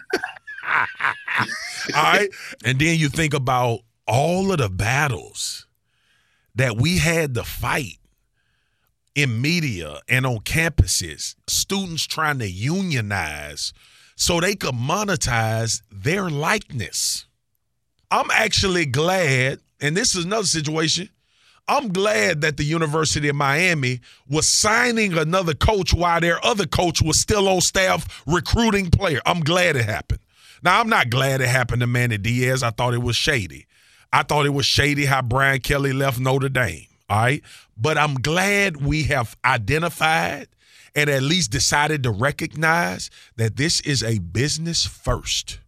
[1.95, 2.31] all right.
[2.65, 5.67] And then you think about all of the battles
[6.55, 7.99] that we had to fight
[9.19, 13.73] in media and on campuses, students trying to unionize
[14.15, 17.27] so they could monetize their likeness.
[18.13, 21.09] I'm actually glad, and this is another situation.
[21.67, 27.03] I'm glad that the University of Miami was signing another coach while their other coach
[27.03, 29.21] was still on staff recruiting player.
[29.27, 30.21] I'm glad it happened.
[30.63, 32.63] Now, I'm not glad it happened to Manny Diaz.
[32.63, 33.67] I thought it was shady.
[34.13, 36.87] I thought it was shady how Brian Kelly left Notre Dame.
[37.11, 37.43] All right.
[37.79, 40.49] But I'm glad we have identified
[40.95, 45.61] and at least decided to recognize that this is a business first.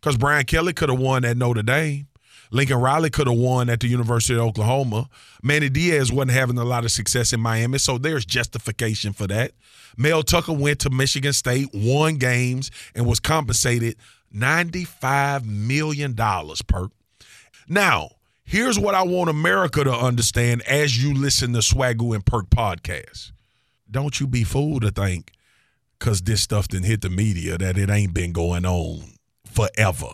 [0.00, 2.06] Because Brian Kelly could have won at Notre Dame.
[2.50, 5.08] Lincoln Riley could have won at the University of Oklahoma.
[5.42, 9.52] Manny Diaz wasn't having a lot of success in Miami, so there's justification for that.
[9.96, 13.96] Mel Tucker went to Michigan State, won games, and was compensated
[14.34, 16.88] $95 million per.
[17.68, 18.10] Now,
[18.48, 23.32] Here's what I want America to understand as you listen to Swagu and Perk podcast.
[23.90, 25.32] Don't you be fooled to think
[25.98, 29.02] because this stuff didn't hit the media that it ain't been going on
[29.44, 30.08] forever.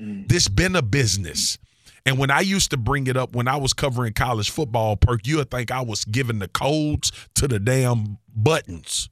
[0.00, 0.26] Mm.
[0.26, 1.58] This been a business.
[2.06, 5.26] And when I used to bring it up when I was covering college football, Perk,
[5.26, 9.10] you would think I was giving the codes to the damn buttons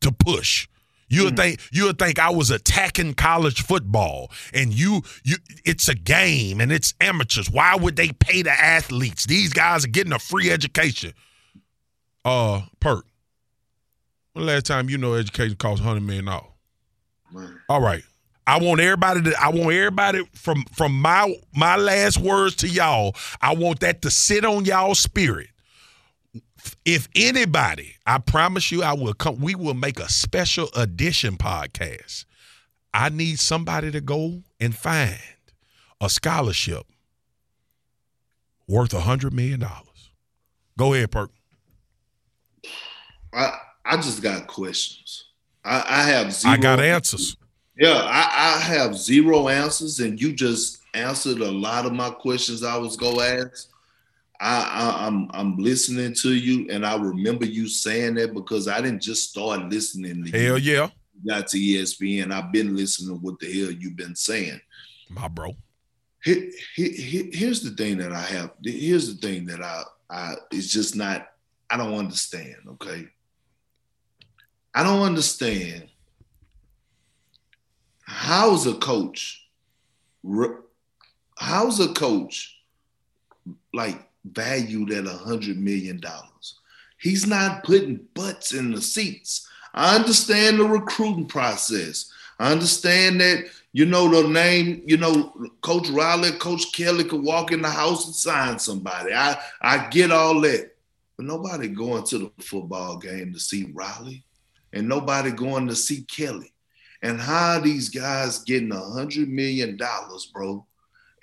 [0.00, 0.66] to push.
[1.08, 1.38] You would mm.
[1.38, 6.60] think you would think I was attacking college football, and you you it's a game
[6.60, 7.50] and it's amateurs.
[7.50, 9.26] Why would they pay the athletes?
[9.26, 11.12] These guys are getting a free education.
[12.24, 13.06] Uh, perk.
[14.32, 16.50] When the last time you know education costs hundred million dollars?
[17.68, 18.02] All right.
[18.48, 23.14] I want everybody to I want everybody from from my my last words to y'all.
[23.40, 25.48] I want that to sit on y'all spirit
[26.84, 29.40] if anybody, I promise you, I will come.
[29.40, 32.24] We will make a special edition podcast.
[32.94, 35.18] I need somebody to go and find
[36.00, 36.86] a scholarship
[38.66, 40.10] worth a hundred million dollars.
[40.78, 41.30] Go ahead, Perk.
[43.32, 45.24] I I just got questions.
[45.64, 46.54] I, I have zero.
[46.54, 47.36] I got answers.
[47.78, 52.62] Yeah, I, I have zero answers, and you just answered a lot of my questions
[52.62, 53.68] I was gonna ask.
[54.40, 58.80] I, am I'm, I'm listening to you, and I remember you saying that because I
[58.80, 60.74] didn't just start listening to hell you.
[60.74, 60.88] yeah.
[61.26, 62.32] Got to ESPN.
[62.32, 64.60] I've been listening to what the hell you've been saying,
[65.08, 65.56] my bro.
[66.22, 68.50] Here, here, here's the thing that I have.
[68.62, 71.28] Here's the thing that I, I it's just not.
[71.70, 72.56] I don't understand.
[72.72, 73.06] Okay,
[74.74, 75.88] I don't understand.
[78.02, 79.48] How's a coach?
[81.38, 82.56] How's a coach
[83.72, 86.60] like valued at a hundred million dollars.
[86.98, 89.48] He's not putting butts in the seats.
[89.74, 92.10] I understand the recruiting process.
[92.38, 97.52] I understand that, you know, the name, you know, Coach Riley, Coach Kelly could walk
[97.52, 99.12] in the house and sign somebody.
[99.12, 100.72] I, I get all that.
[101.16, 104.22] But nobody going to the football game to see Riley
[104.72, 106.52] and nobody going to see Kelly.
[107.02, 110.66] And how these guys getting a hundred million dollars, bro?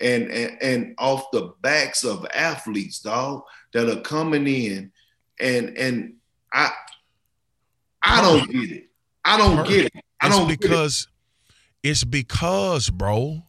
[0.04, 4.92] And, and, and off the backs of athletes, dog, that are coming in.
[5.40, 6.16] And and
[6.54, 6.72] I
[8.02, 8.90] I don't get it.
[9.26, 9.94] I don't get it.
[10.22, 11.08] I it's don't because
[11.82, 13.44] it's because, bro,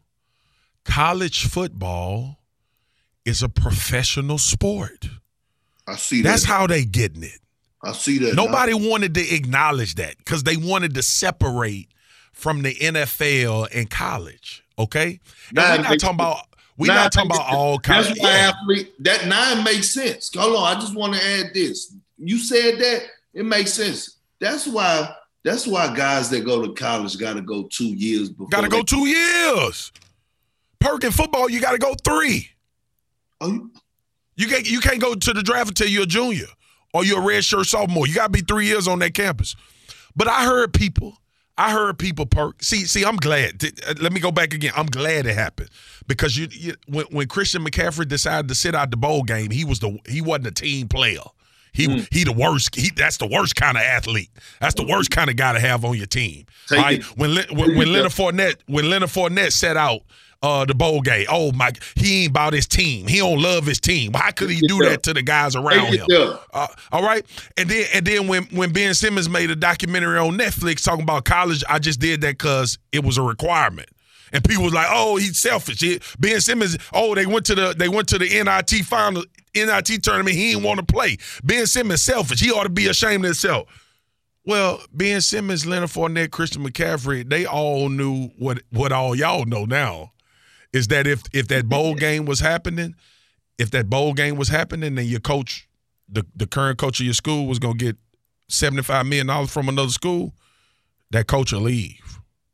[0.85, 2.39] college football
[3.25, 5.09] is a professional sport.
[5.87, 6.29] I see that.
[6.31, 7.41] That's how they getting it.
[7.83, 8.35] I see that.
[8.35, 11.89] Nobody wanted to acknowledge that because they wanted to separate
[12.33, 14.64] from the NFL and college.
[14.79, 18.29] Okay, and Nah, we're not talking about we're not talking about makes- all That's why
[18.31, 18.53] Yeah.
[18.53, 20.31] athlete that nine makes sense.
[20.35, 21.95] Hold on, I just want to add this.
[22.19, 23.03] You said that
[23.35, 24.17] it makes sense.
[24.41, 25.15] That's why.
[25.45, 28.49] That's why guys that go to college got to go two years before.
[28.49, 29.93] Got to go two years.
[30.81, 32.49] Perk in football, you got to go three.
[33.43, 33.71] Oh, you-
[34.37, 36.47] You can't you can't go to the draft until you're a junior
[36.93, 38.07] or you're a red shirt sophomore.
[38.09, 39.55] You got to be three years on that campus.
[40.17, 41.19] But I heard people,
[41.57, 42.63] I heard people perk.
[42.63, 43.63] See, see, I'm glad.
[43.65, 44.73] Uh, Let me go back again.
[44.77, 45.71] I'm glad it happened
[46.07, 49.65] because you, you when, when Christian McCaffrey decided to sit out the bowl game, he
[49.65, 51.21] was the he wasn't a team player.
[51.73, 52.75] He he the worst.
[52.75, 54.31] He that's the worst kind of athlete.
[54.61, 56.47] That's the worst kind of guy to have on your team.
[56.69, 56.99] Take right?
[57.01, 57.05] it.
[57.17, 60.03] When when, when Leonard Fournette when Leonard Fournette set out
[60.45, 63.07] uh, the bowl game, oh my, he ain't about his team.
[63.07, 64.13] He don't love his team.
[64.13, 66.05] How could he do that to the guys around him?
[66.53, 67.25] Uh, all right,
[67.57, 71.25] and then and then when when Ben Simmons made a documentary on Netflix talking about
[71.25, 73.89] college, I just did that because it was a requirement.
[74.35, 77.75] And people was like, "Oh, he's selfish." He- ben Simmons, oh, they went to the
[77.79, 80.37] they went to the NIT final NIT tournament.
[80.37, 81.17] He didn't want to play.
[81.43, 82.41] Ben Simmons selfish.
[82.41, 83.67] He ought to be ashamed of himself.
[84.45, 89.65] Well, Ben Simmons, Leonard Fournette, Christian McCaffrey, they all knew what what all y'all know
[89.65, 90.11] now
[90.75, 92.95] is that if if that bowl game was happening,
[93.59, 95.69] if that bowl game was happening, and your coach,
[96.09, 97.97] the the current coach of your school, was gonna get
[98.49, 100.35] seventy five million dollars from another school,
[101.11, 102.01] that coach will leave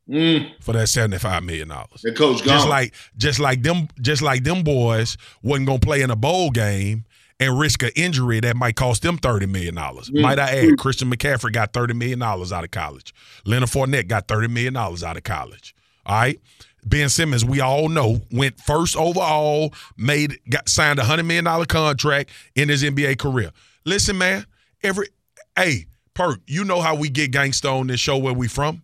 [0.09, 2.01] Mm, for that seventy five million dollars.
[2.03, 2.55] that coach gone.
[2.57, 6.49] Just like just like them just like them boys wasn't gonna play in a bowl
[6.51, 7.05] game
[7.39, 10.09] and risk an injury that might cost them thirty million dollars.
[10.09, 10.21] Mm.
[10.21, 13.13] Might I add, Christian McCaffrey got thirty million dollars out of college.
[13.45, 15.73] Leonard Fournette got thirty million dollars out of college.
[16.05, 16.39] All right.
[16.85, 21.65] Ben Simmons, we all know, went first overall, made got signed a hundred million dollar
[21.65, 23.51] contract in his NBA career.
[23.85, 24.45] Listen, man,
[24.83, 25.07] every
[25.55, 28.81] hey, Perk, you know how we get gangsta on this show where we from.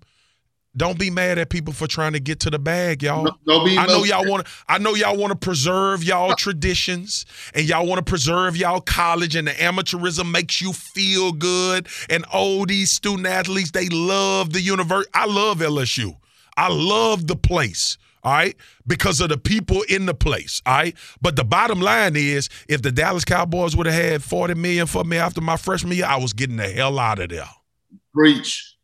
[0.75, 3.23] Don't be mad at people for trying to get to the bag, y'all.
[3.23, 4.51] No- no be- I know y'all want to.
[4.69, 9.35] I know y'all want to preserve y'all traditions, and y'all want to preserve y'all college,
[9.35, 11.87] and the amateurism makes you feel good.
[12.11, 15.09] And all these student athletes, they love the university.
[15.15, 16.15] I love LSU.
[16.57, 17.97] I love the place.
[18.23, 20.61] All right, because of the people in the place.
[20.65, 24.53] All right, but the bottom line is, if the Dallas Cowboys would have had forty
[24.53, 27.47] million for me after my freshman year, I was getting the hell out of there.
[28.13, 28.75] preach,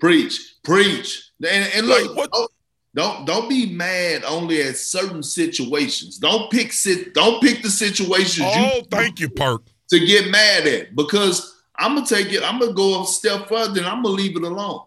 [0.00, 1.30] preach, preach.
[1.48, 2.50] And, and look, Like, don't,
[2.94, 6.18] don't don't be mad only at certain situations.
[6.18, 7.14] Don't pick sit.
[7.14, 9.62] Don't pick the situations Oh, you thank you, Perk.
[9.90, 12.42] to get mad at because I'm gonna take it.
[12.42, 14.80] I'm gonna go a step further and I'm gonna leave it alone.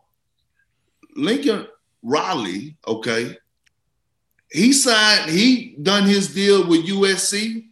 [1.15, 1.67] Lincoln
[2.03, 3.35] Riley, okay,
[4.51, 5.31] he signed.
[5.31, 7.65] He done his deal with USC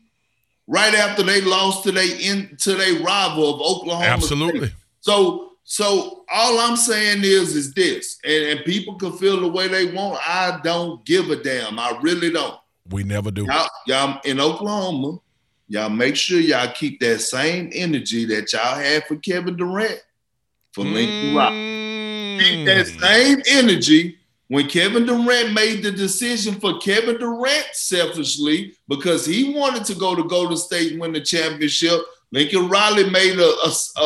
[0.67, 4.03] right after they lost to they in to their rival of Oklahoma.
[4.05, 4.13] State.
[4.13, 4.71] Absolutely.
[5.01, 9.67] So, so all I'm saying is, is this, and, and people can feel the way
[9.67, 10.19] they want.
[10.27, 11.77] I don't give a damn.
[11.77, 12.55] I really don't.
[12.89, 13.45] We never do.
[13.45, 15.19] Y'all, y'all in Oklahoma,
[15.67, 20.01] y'all make sure y'all keep that same energy that y'all had for Kevin Durant,
[20.73, 21.53] for Lincoln Riley.
[22.39, 22.99] Keep that Mm.
[23.01, 24.17] same energy
[24.51, 30.13] when Kevin Durant made the decision for Kevin Durant selfishly because he wanted to go
[30.13, 32.01] to Golden State and win the championship.
[32.33, 34.03] Lincoln Riley made a, a, a,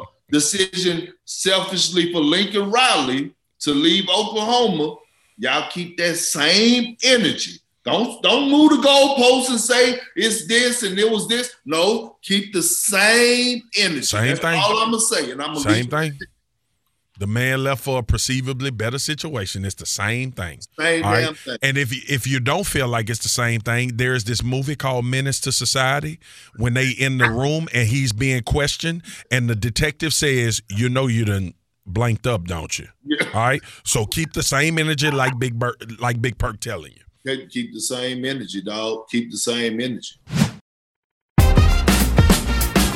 [0.00, 4.96] a- decision selfishly for Lincoln Riley to leave Oklahoma.
[5.38, 7.60] Y'all keep that same energy.
[7.84, 11.54] Don't don't move the goalposts and say it's this and it was this.
[11.64, 14.02] No, keep the same energy.
[14.02, 14.58] Same That's thing.
[14.60, 16.18] all I'm gonna say, and I'm gonna Same thing.
[17.22, 19.64] The man left for a perceivably better situation.
[19.64, 20.58] It's the same thing.
[20.76, 21.36] Same damn right?
[21.36, 21.56] thing.
[21.62, 25.04] And if if you don't feel like it's the same thing, there's this movie called
[25.04, 26.18] Menace to Society
[26.56, 31.06] when they in the room and he's being questioned, and the detective says, "You know,
[31.06, 31.54] you done
[31.86, 32.88] blanked up, don't you?
[33.04, 33.28] Yeah.
[33.32, 33.62] All right.
[33.84, 37.46] So keep the same energy, like Big Bur- like Big Perk telling you.
[37.50, 39.06] Keep the same energy, dog.
[39.10, 40.16] Keep the same energy.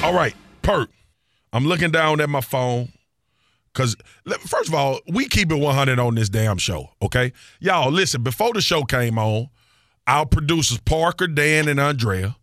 [0.02, 0.90] All right, Perk.
[1.52, 2.88] I'm looking down at my phone
[3.76, 3.94] because,
[4.40, 7.32] first of all, we keep it 100 on this damn show, okay?
[7.60, 9.48] Y'all, listen, before the show came on,
[10.06, 12.36] our producers, Parker, Dan, and Andrea,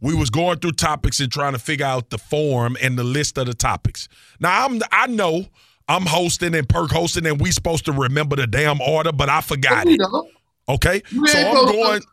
[0.00, 3.36] we was going through topics and trying to figure out the form and the list
[3.36, 4.08] of the topics.
[4.38, 5.46] Now, I'm I know
[5.88, 9.40] I'm hosting and Perk hosting, and we supposed to remember the damn order, but I
[9.40, 10.00] forgot it,
[10.68, 11.02] okay?
[11.26, 12.02] So I'm going.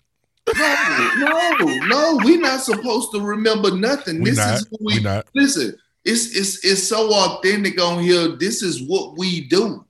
[0.56, 2.20] No, no, no.
[2.22, 4.22] We're not supposed to remember nothing.
[4.22, 4.56] We this not.
[4.56, 5.26] is who we, We not.
[5.34, 5.78] listen.
[6.06, 8.30] It's it's it's so authentic on here.
[8.30, 9.86] This is what we do.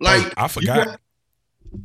[0.00, 1.00] Like Oh, I forgot.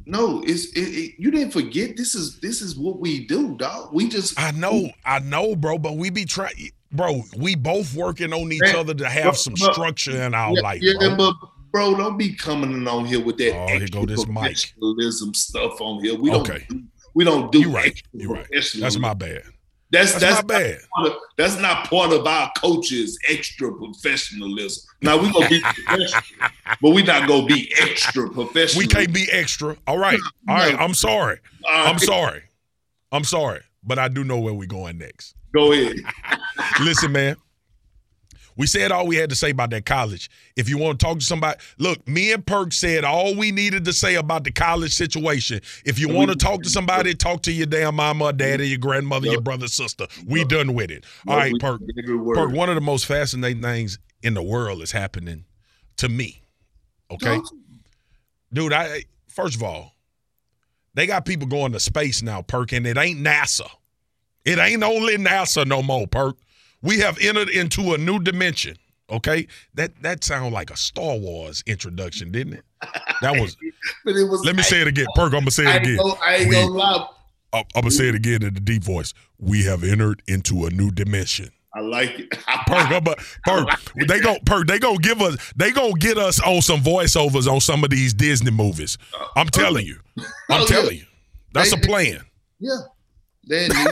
[0.05, 1.97] no, it's it, it- you didn't forget.
[1.97, 3.93] This is this is what we do, dog.
[3.93, 7.23] We just I know, I know, bro, but we be trying, bro.
[7.37, 10.53] We both working on each Man, other to have but- some but- structure in our
[10.55, 11.15] yeah, life, yeah, bro.
[11.17, 11.35] but
[11.71, 14.57] bro, don't be coming on here with that Oh, here go this mic.
[15.35, 16.15] stuff on here.
[16.15, 16.65] We Okay.
[16.69, 16.83] don't do,
[17.15, 18.47] we don't do You right, you right.
[18.79, 19.41] That's my bad.
[19.93, 20.79] That's That's, that's, my bad.
[20.95, 24.83] part of, that's not part of our coaches extra professionalism.
[25.01, 26.21] Now we gonna be professional,
[26.81, 28.79] but we not gonna be extra professional.
[28.79, 29.77] We can't be extra.
[29.87, 30.19] All right,
[30.49, 30.75] all right.
[30.79, 31.39] I'm sorry.
[31.71, 32.41] All I'm sorry.
[33.11, 35.35] I'm sorry, but I do know where we're going next.
[35.53, 35.97] Go ahead.
[36.81, 37.35] Listen, man.
[38.55, 40.29] We said all we had to say about that college.
[40.55, 43.85] If you want to talk to somebody, look, me and Perk said all we needed
[43.85, 45.61] to say about the college situation.
[45.85, 48.77] If you want to talk to somebody, talk to your damn mama, or daddy, your
[48.77, 50.07] grandmother, your brother, sister.
[50.27, 51.05] We done with it.
[51.27, 51.81] All right, Perk.
[52.33, 55.45] Perk, one of the most fascinating things in the world is happening
[55.97, 56.41] to me.
[57.11, 57.39] Okay?
[58.51, 59.93] Dude, I first of all,
[60.93, 63.67] they got people going to space now, Perk, and it ain't NASA.
[64.45, 66.37] It ain't only NASA no more, Perk.
[66.83, 68.77] We have entered into a new dimension.
[69.09, 72.65] Okay, that that sounded like a Star Wars introduction, didn't it?
[73.21, 73.57] That was.
[74.05, 74.43] But it was.
[74.45, 75.33] let me say it again, Perk.
[75.33, 75.99] I'm gonna say it ain't again.
[76.23, 77.07] I ain't We- gonna lie.
[77.51, 79.13] Uh, I'm gonna say it again in the deep voice.
[79.39, 81.49] We have entered into a new dimension.
[81.75, 82.29] I like it.
[82.67, 83.15] Perk, I'm a,
[83.45, 87.51] Perk, they gon' Perk, they gonna give us, they gonna get us on some voiceovers
[87.51, 88.97] on some of these Disney movies.
[89.13, 91.05] Uh, I'm oh, telling you, I'm Oh, telling you,
[91.53, 92.21] that's a plan.
[92.59, 92.77] yeah.
[93.47, 93.87] They need.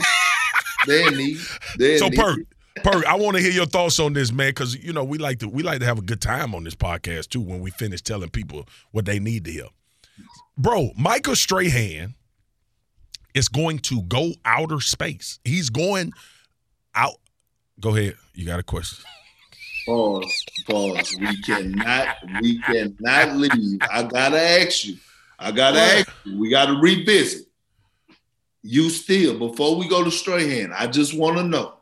[0.86, 1.38] They need.
[1.78, 2.10] They So.
[2.10, 2.40] Perk,
[2.76, 5.40] Perk, I want to hear your thoughts on this, man, because you know we like
[5.40, 8.00] to we like to have a good time on this podcast too when we finish
[8.00, 9.66] telling people what they need to hear.
[10.56, 12.14] Bro, Michael Strahan
[13.34, 15.38] is going to go outer space.
[15.44, 16.12] He's going
[16.94, 17.16] out.
[17.80, 18.14] Go ahead.
[18.34, 19.04] You got a question?
[19.86, 20.44] Pause.
[20.68, 21.16] Pause.
[21.20, 22.16] We cannot.
[22.40, 23.80] We cannot leave.
[23.90, 24.96] I gotta ask you.
[25.38, 26.38] I gotta ask you.
[26.38, 27.46] We gotta revisit.
[28.62, 30.72] You still before we go to Strahan.
[30.72, 31.74] I just want to know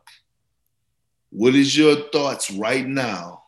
[1.31, 3.43] what is your thoughts right now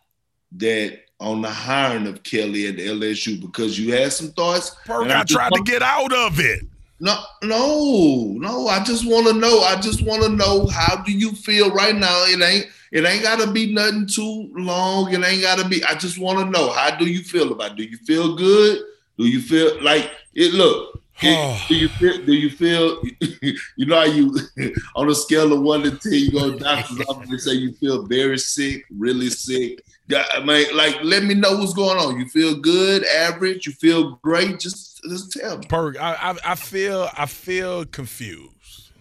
[0.53, 4.75] that on the hiring of Kelly at LSU because you had some thoughts.
[4.85, 6.63] Perk, and I just tried to get out of it.
[6.99, 8.67] No, no, no.
[8.67, 9.61] I just want to know.
[9.61, 12.25] I just want to know how do you feel right now?
[12.25, 12.67] It ain't.
[12.91, 15.11] It ain't got to be nothing too long.
[15.11, 15.83] It ain't got to be.
[15.83, 17.71] I just want to know how do you feel about?
[17.71, 17.77] It?
[17.77, 18.83] Do you feel good?
[19.17, 20.53] Do you feel like it?
[20.53, 20.92] Look.
[21.23, 21.65] It- oh.
[21.67, 22.25] do you feel?
[22.25, 23.01] Do you feel?
[23.75, 24.37] You know how you
[24.95, 27.73] on a scale of one to ten, you go to doctor's office and say you
[27.73, 29.83] feel very sick, really sick.
[30.15, 32.19] I mean, like, let me know what's going on.
[32.19, 33.65] You feel good, average?
[33.65, 34.59] You feel great?
[34.59, 35.65] Just, just tell me.
[35.67, 38.91] Perk, I, I I feel I feel confused.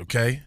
[0.00, 0.42] Okay.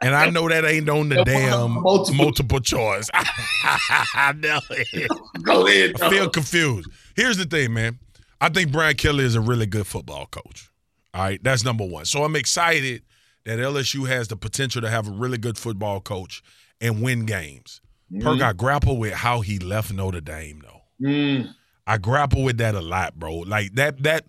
[0.00, 3.10] And I know that ain't on the Yeah, damn multiple, multiple- choice.
[3.12, 5.10] I know it.
[5.42, 6.00] Go ahead.
[6.00, 6.88] I feel confused.
[7.16, 7.98] Here's the thing, man.
[8.40, 10.70] I think Brian Kelly is a really good football coach.
[11.14, 12.04] All right, that's number one.
[12.06, 13.02] So I'm excited
[13.44, 16.42] that LSU has the potential to have a really good football coach
[16.80, 17.80] and win games.
[18.20, 21.06] Perk, I grapple with how he left Notre Dame, though.
[21.06, 21.54] Mm,
[21.86, 23.38] I grapple with that a lot, bro.
[23.38, 24.26] Like that that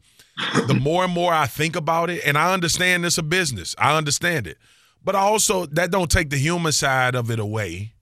[0.67, 3.75] the more and more I think about it, and I understand it's a business.
[3.77, 4.57] I understand it.
[5.03, 7.93] But I also that don't take the human side of it away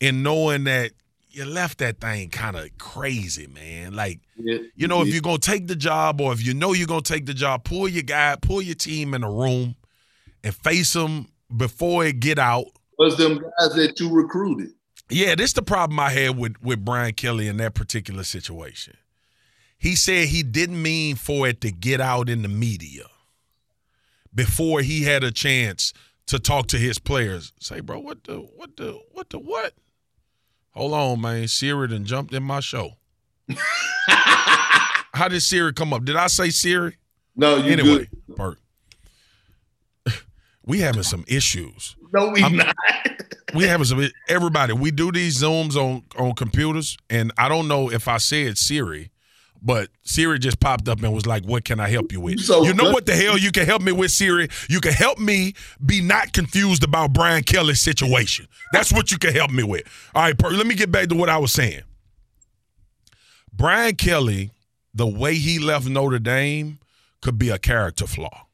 [0.00, 0.92] in knowing that
[1.30, 3.94] you left that thing kind of crazy, man.
[3.94, 6.86] Like, yeah, you know, if you're gonna take the job or if you know you're
[6.86, 9.76] gonna take the job, pull your guy, pull your team in a room
[10.42, 12.66] and face them before it get out.
[12.98, 14.70] was them guys that you recruited.
[15.08, 18.96] Yeah, this the problem I had with with Brian Kelly in that particular situation.
[19.78, 23.04] He said he didn't mean for it to get out in the media
[24.34, 25.92] before he had a chance
[26.26, 27.52] to talk to his players.
[27.60, 29.74] Say, bro, what the what the what the what?
[30.72, 31.48] Hold on, man.
[31.48, 32.92] Siri done jumped in my show.
[35.12, 36.04] How did Siri come up?
[36.04, 36.96] Did I say Siri?
[37.36, 38.36] no, you anyway, good.
[38.36, 38.58] Bert.
[40.64, 41.96] We having some issues.
[42.12, 42.76] No, we I'm- not.
[43.54, 47.90] we having some everybody we do these zooms on on computers and i don't know
[47.90, 49.10] if i said siri
[49.62, 52.40] but siri just popped up and was like what can i help you with?
[52.40, 54.48] So you know what the hell you can help me with siri?
[54.68, 55.54] You can help me
[55.84, 58.46] be not confused about brian kelly's situation.
[58.72, 59.82] That's what you can help me with.
[60.14, 61.82] All right let me get back to what i was saying.
[63.52, 64.50] Brian kelly
[64.94, 66.78] the way he left notre dame
[67.20, 68.46] could be a character flaw.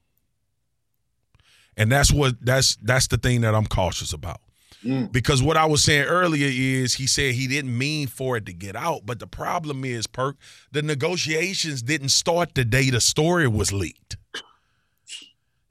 [1.77, 4.41] And that's what that's that's the thing that i'm cautious about
[4.87, 5.11] Mm.
[5.13, 8.53] because what I was saying earlier is he said he didn't mean for it to
[8.53, 10.37] get out, but the problem is, Perk,
[10.71, 14.17] the negotiations didn't start the day the story was leaked.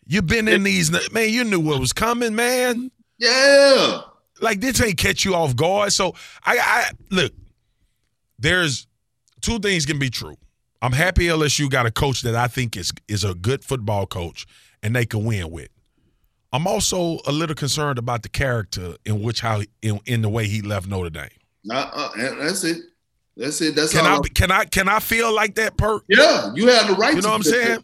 [0.05, 1.29] You've been in these, man.
[1.29, 2.91] You knew what was coming, man.
[3.17, 4.01] Yeah.
[4.41, 5.93] like this ain't catch you off guard.
[5.93, 6.13] So
[6.43, 7.33] I, I look.
[8.37, 8.85] There's
[9.41, 10.35] two things can be true.
[10.81, 14.45] I'm happy LSU got a coach that I think is is a good football coach
[14.83, 15.69] and they can win with.
[16.53, 20.47] I'm also a little concerned about the character in which how in, in the way
[20.47, 21.29] he left Notre Dame.
[21.69, 22.77] Uh, uh, that's it.
[23.35, 23.75] That's it.
[23.75, 24.21] That's Can I all.
[24.21, 26.03] be- can I can I feel like that perk?
[26.07, 27.09] yeah, you have the right.
[27.15, 27.83] You know to what I'm saying?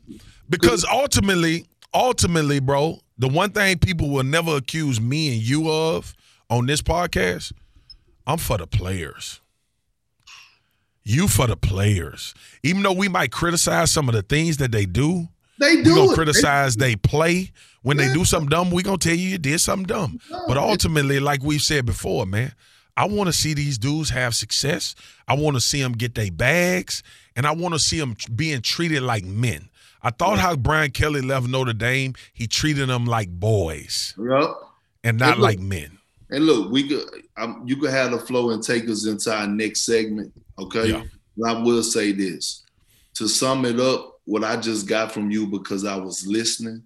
[0.49, 6.15] Because ultimately, ultimately, bro, the one thing people will never accuse me and you of
[6.49, 7.51] on this podcast,
[8.25, 9.41] I'm for the players.
[11.03, 12.33] You for the players.
[12.63, 15.27] Even though we might criticize some of the things that they do,
[15.61, 15.77] They do.
[15.77, 16.15] we do gonna it.
[16.15, 17.51] criticize they play.
[17.83, 20.19] When they do something dumb, we're gonna tell you you did something dumb.
[20.47, 22.53] But ultimately, like we've said before, man,
[22.97, 24.93] I want to see these dudes have success.
[25.27, 27.01] I want to see them get their bags,
[27.35, 29.69] and I want to see them being treated like men.
[30.03, 34.49] I thought how Brian Kelly left Notre Dame, he treated them like boys Yep.
[35.03, 35.43] and not look.
[35.43, 35.97] like men.
[36.31, 37.05] And look, we could
[37.37, 40.33] um, you could have the flow and take us into our next segment.
[40.59, 40.89] Okay.
[40.89, 41.03] Yeah.
[41.45, 42.63] I will say this.
[43.15, 46.83] To sum it up, what I just got from you because I was listening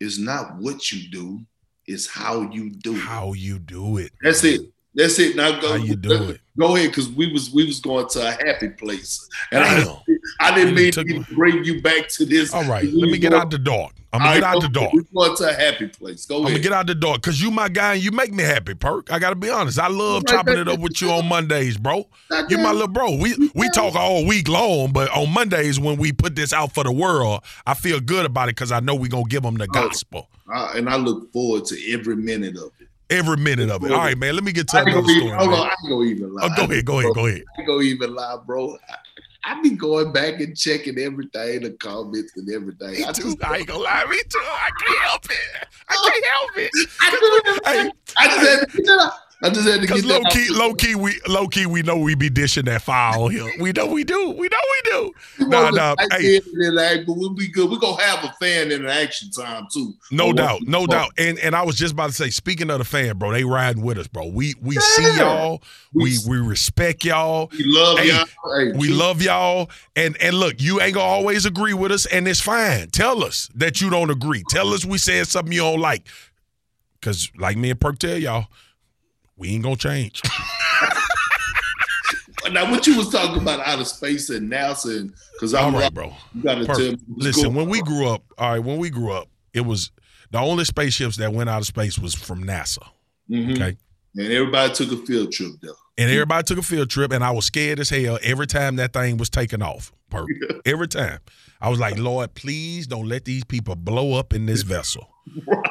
[0.00, 1.40] is not what you do,
[1.86, 2.98] it's how you do it.
[2.98, 4.12] How you do it?
[4.22, 4.60] That's it.
[4.98, 5.36] That's it.
[5.36, 6.40] Now go How you do it?
[6.58, 9.28] Go ahead, because we was we was going to a happy place.
[9.52, 9.96] And I, Damn.
[10.40, 12.52] I didn't mean to me- bring you back to this.
[12.52, 13.90] All right, let me get going- out the door.
[14.12, 14.90] I'm gonna get right, out the door.
[14.92, 16.24] We're going to a happy place.
[16.24, 16.54] Go I'm ahead.
[16.54, 19.12] gonna get out the door because you my guy and you make me happy, Perk.
[19.12, 19.78] I gotta be honest.
[19.78, 22.08] I love Right, chopping it up with you on Mondays, bro.
[22.48, 23.14] You my little bro.
[23.16, 26.82] We we talk all week long, but on Mondays when we put this out for
[26.84, 29.68] the world, I feel good about it because I know we gonna give them the
[29.68, 32.88] gospel Uh, and I look forward to every minute of it.
[33.10, 33.92] Every minute of it.
[33.92, 34.34] All right, man.
[34.34, 35.30] Let me get to I another story.
[35.30, 36.42] hold on, I gonna even lie.
[36.44, 37.44] Oh, go ahead, go ahead, go ahead.
[37.58, 38.76] I gonna even lie, bro.
[38.88, 38.94] I,
[39.44, 42.92] I be going back and checking everything, the comments and everything.
[42.92, 43.22] Me I too.
[43.22, 44.04] just, I ain't gonna lie.
[44.10, 44.38] Me too.
[44.40, 45.66] I can't help it.
[45.88, 46.70] I can't help it.
[47.00, 47.94] I, Hey, it.
[48.18, 49.12] I just had to get that out.
[49.40, 52.16] I just had to get low key, low key, we low key, we know we
[52.16, 53.48] be dishing that file here.
[53.60, 54.30] We know we do.
[54.30, 55.12] We know we do.
[55.46, 55.94] Nah, nah.
[56.10, 57.70] Hey, but we'll be good.
[57.70, 59.94] We're gonna have a fan interaction time too.
[60.10, 60.90] No oh, doubt, no talk.
[60.90, 61.10] doubt.
[61.18, 63.82] And and I was just about to say, speaking of the fan, bro, they riding
[63.82, 64.26] with us, bro.
[64.26, 65.62] We we see y'all,
[65.94, 68.26] we We- respect y'all, We love Hey, y'all.
[68.56, 69.70] Hey, we love y'all.
[69.94, 72.88] And and look, you ain't gonna always agree with us, and it's fine.
[72.90, 74.42] Tell us that you don't agree.
[74.48, 76.08] Tell us we said something you don't like.
[77.00, 78.48] Cause like me and Perk tell y'all,
[79.38, 80.20] we ain't gonna change.
[82.52, 85.82] Now, what you was talking about out of space and NASA, and because I'm right,
[85.84, 86.14] like, bro.
[86.34, 86.98] you gotta Perk, tell me.
[87.16, 89.90] Listen, when we grew up, all right, when we grew up, it was
[90.30, 92.86] the only spaceships that went out of space was from NASA.
[93.30, 93.52] Mhm.
[93.54, 93.76] Okay.
[94.16, 95.72] and everybody took a field trip there.
[95.98, 98.94] And everybody took a field trip, and I was scared as hell every time that
[98.94, 99.92] thing was taken off.
[100.08, 100.28] Perk.
[100.64, 101.18] Every time.
[101.60, 105.06] I was like, Lord, please don't let these people blow up in this vessel.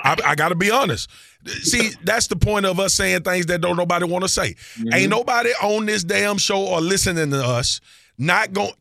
[0.04, 1.10] I, I got to be honest.
[1.46, 4.48] See, that's the point of us saying things that don't nobody want to say.
[4.48, 4.58] Ain't
[4.90, 5.10] mm-hmm.
[5.10, 7.80] nobody on this damn show or listening to us
[8.18, 8.74] not going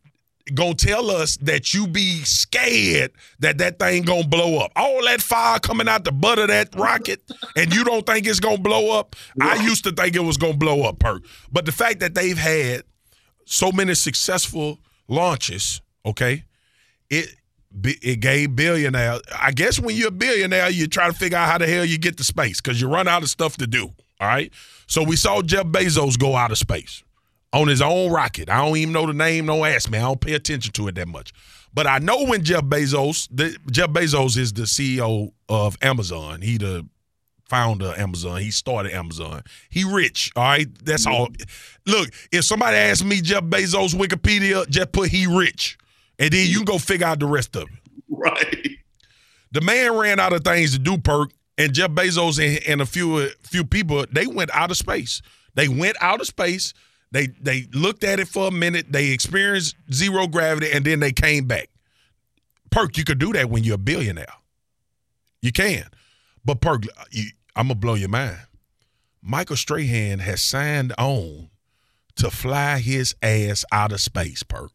[0.55, 3.11] gonna tell us that you be scared
[3.41, 4.71] that that thing gonna blow up.
[4.77, 7.21] All that fire coming out the butt of that rocket,
[7.57, 9.17] and you don't think it's gonna blow up.
[9.41, 11.25] I used to think it was gonna blow up, Perk.
[11.51, 12.85] But the fact that they've had
[13.45, 16.45] so many successful launches, okay,
[17.11, 17.35] it
[17.85, 19.19] it gave billionaire.
[19.39, 21.99] I guess when you're a billionaire, you try to figure out how the hell you
[21.99, 23.93] get to space because you run out of stuff to do.
[24.21, 24.53] All right.
[24.87, 27.03] So we saw Jeff Bezos go out of space
[27.53, 28.49] on his own rocket.
[28.49, 29.47] I don't even know the name.
[29.47, 29.99] Don't ask me.
[29.99, 31.33] I don't pay attention to it that much.
[31.75, 36.41] But I know when Jeff Bezos, the, Jeff Bezos is the CEO of Amazon.
[36.41, 36.89] He the
[37.49, 38.41] founder of Amazon.
[38.41, 39.43] He started Amazon.
[39.69, 40.33] He rich.
[40.35, 40.67] All right.
[40.85, 41.29] That's all.
[41.87, 45.77] Look, if somebody asks me Jeff Bezos Wikipedia, just put he rich.
[46.19, 47.93] And then you can go figure out the rest of it.
[48.09, 48.69] Right.
[49.53, 52.87] The man ran out of things to do, Perk, and Jeff Bezos and, and a
[52.87, 55.23] few few people, they went out of space.
[55.55, 56.75] They went out of space.
[57.13, 58.93] They they looked at it for a minute.
[58.93, 61.71] They experienced zero gravity, and then they came back.
[62.71, 64.27] Perk, you could do that when you're a billionaire.
[65.41, 65.87] You can,
[66.45, 68.39] but Perk, you, I'm gonna blow your mind.
[69.23, 71.51] Michael Strahan has signed on
[72.17, 74.43] to fly his ass out of space.
[74.43, 74.73] Perk,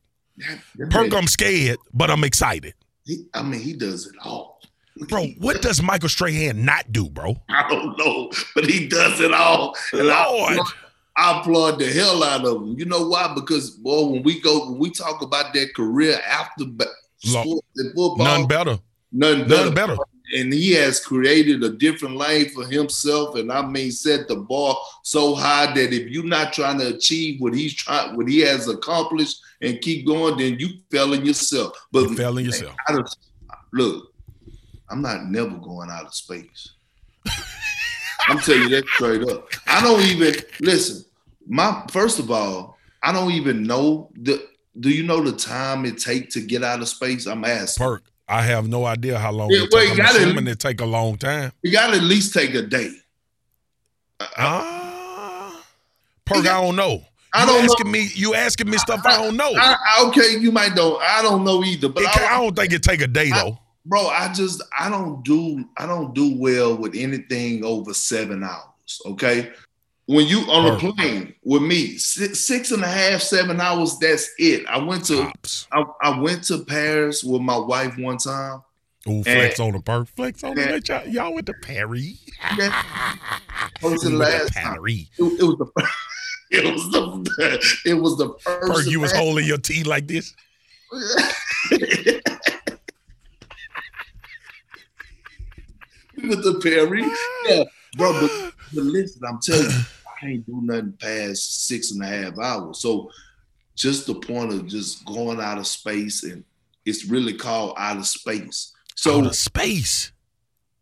[0.89, 2.73] Perk, I'm scared, but I'm excited.
[3.05, 4.59] he- I mean, he does it all.
[5.07, 7.35] Bro, what does Michael Strahan not do, bro?
[7.49, 9.75] I don't know, but he does it all.
[9.93, 10.53] And I Lord.
[10.53, 10.73] applaud-
[11.17, 12.75] I applaud the hell out of him.
[12.79, 13.33] You know why?
[13.33, 16.65] Because boy, when we go, when we talk about that career after
[17.19, 18.79] sports and football, None better.
[19.11, 19.65] none better.
[19.65, 19.97] None better.
[20.33, 24.77] And he has created a different lane for himself, and I mean, set the bar
[25.03, 28.69] so high that if you're not trying to achieve what he's trying, what he has
[28.69, 31.73] accomplished, and keep going, then you failing yourself.
[31.91, 32.75] But You failing yourself.
[32.89, 33.07] out of-
[33.73, 34.13] look,
[34.89, 36.71] I'm not never going out of space.
[38.27, 39.47] I'm telling you that straight up.
[39.67, 41.05] I don't even listen.
[41.47, 44.45] My first of all, I don't even know the.
[44.79, 47.25] Do you know the time it take to get out of space?
[47.25, 47.83] I'm asking.
[47.85, 49.99] Perk, I have no idea how long Yeah, it well, take.
[49.99, 51.51] I'm assuming it take a long time.
[51.61, 52.91] You got to at least take a day.
[54.37, 55.63] Ah,
[56.25, 57.03] Perk, I don't know.
[57.33, 57.73] I don't know.
[57.73, 58.09] asking me.
[58.13, 59.51] You asking me stuff I don't know.
[59.55, 61.01] I, I- okay, you might don't.
[61.01, 63.57] I don't know either, but I, I don't think it take a day though.
[63.85, 69.01] bro, I just I don't do I don't do well with anything over seven hours.
[69.05, 69.51] Okay,
[70.07, 73.97] when you on a plane with me, six, six and a half, seven hours.
[73.99, 74.65] That's it.
[74.67, 75.31] I went to
[75.71, 78.61] I, I went to Paris with my wife one time.
[79.09, 80.07] Ooh, flex on the perk.
[80.09, 82.17] Flex on the y'all, y'all with the Perry.
[83.81, 84.77] Was the last time.
[84.85, 85.71] It, it was the
[86.53, 88.73] it was the it was the first.
[88.73, 90.35] Perk, you was holding your tea like this.
[96.17, 97.05] with the Perry.
[97.47, 97.63] Yeah,
[97.95, 98.19] bro.
[98.19, 102.37] But, but listen, I'm telling you, I can't do nothing past six and a half
[102.37, 102.81] hours.
[102.81, 103.09] So
[103.75, 106.43] just the point of just going out of space, and
[106.85, 108.73] it's really called out of space.
[108.95, 110.11] So Out of space.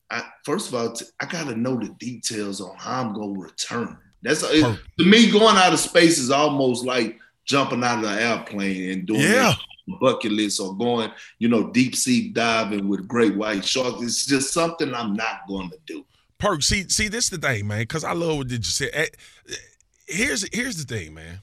[0.10, 4.00] I, first of all, I got to know the details on how I'm gonna return.
[4.22, 5.32] That's to me.
[5.32, 9.54] Going out of space is almost like jumping out of an airplane and doing Yeah.
[10.00, 14.02] bucket list or going, you know, deep sea diving with great white sharks.
[14.04, 16.06] It's just something I'm not going to do.
[16.38, 18.90] Perk, see, see, this is the thing, man, because I love what did you say.
[18.94, 19.08] Eh,
[20.08, 21.40] Here's here's the thing, man.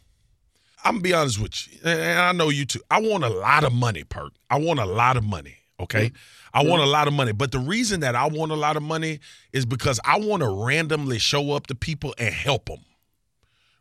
[0.85, 2.81] I'm gonna be honest with you, and I know you too.
[2.91, 4.33] I want a lot of money, Perk.
[4.51, 5.57] I want a lot of money.
[5.79, 6.11] Okay,
[6.57, 7.33] I want a lot of money.
[7.33, 9.21] But the reason that I want a lot of money
[9.53, 12.81] is because I want to randomly show up to people and help them.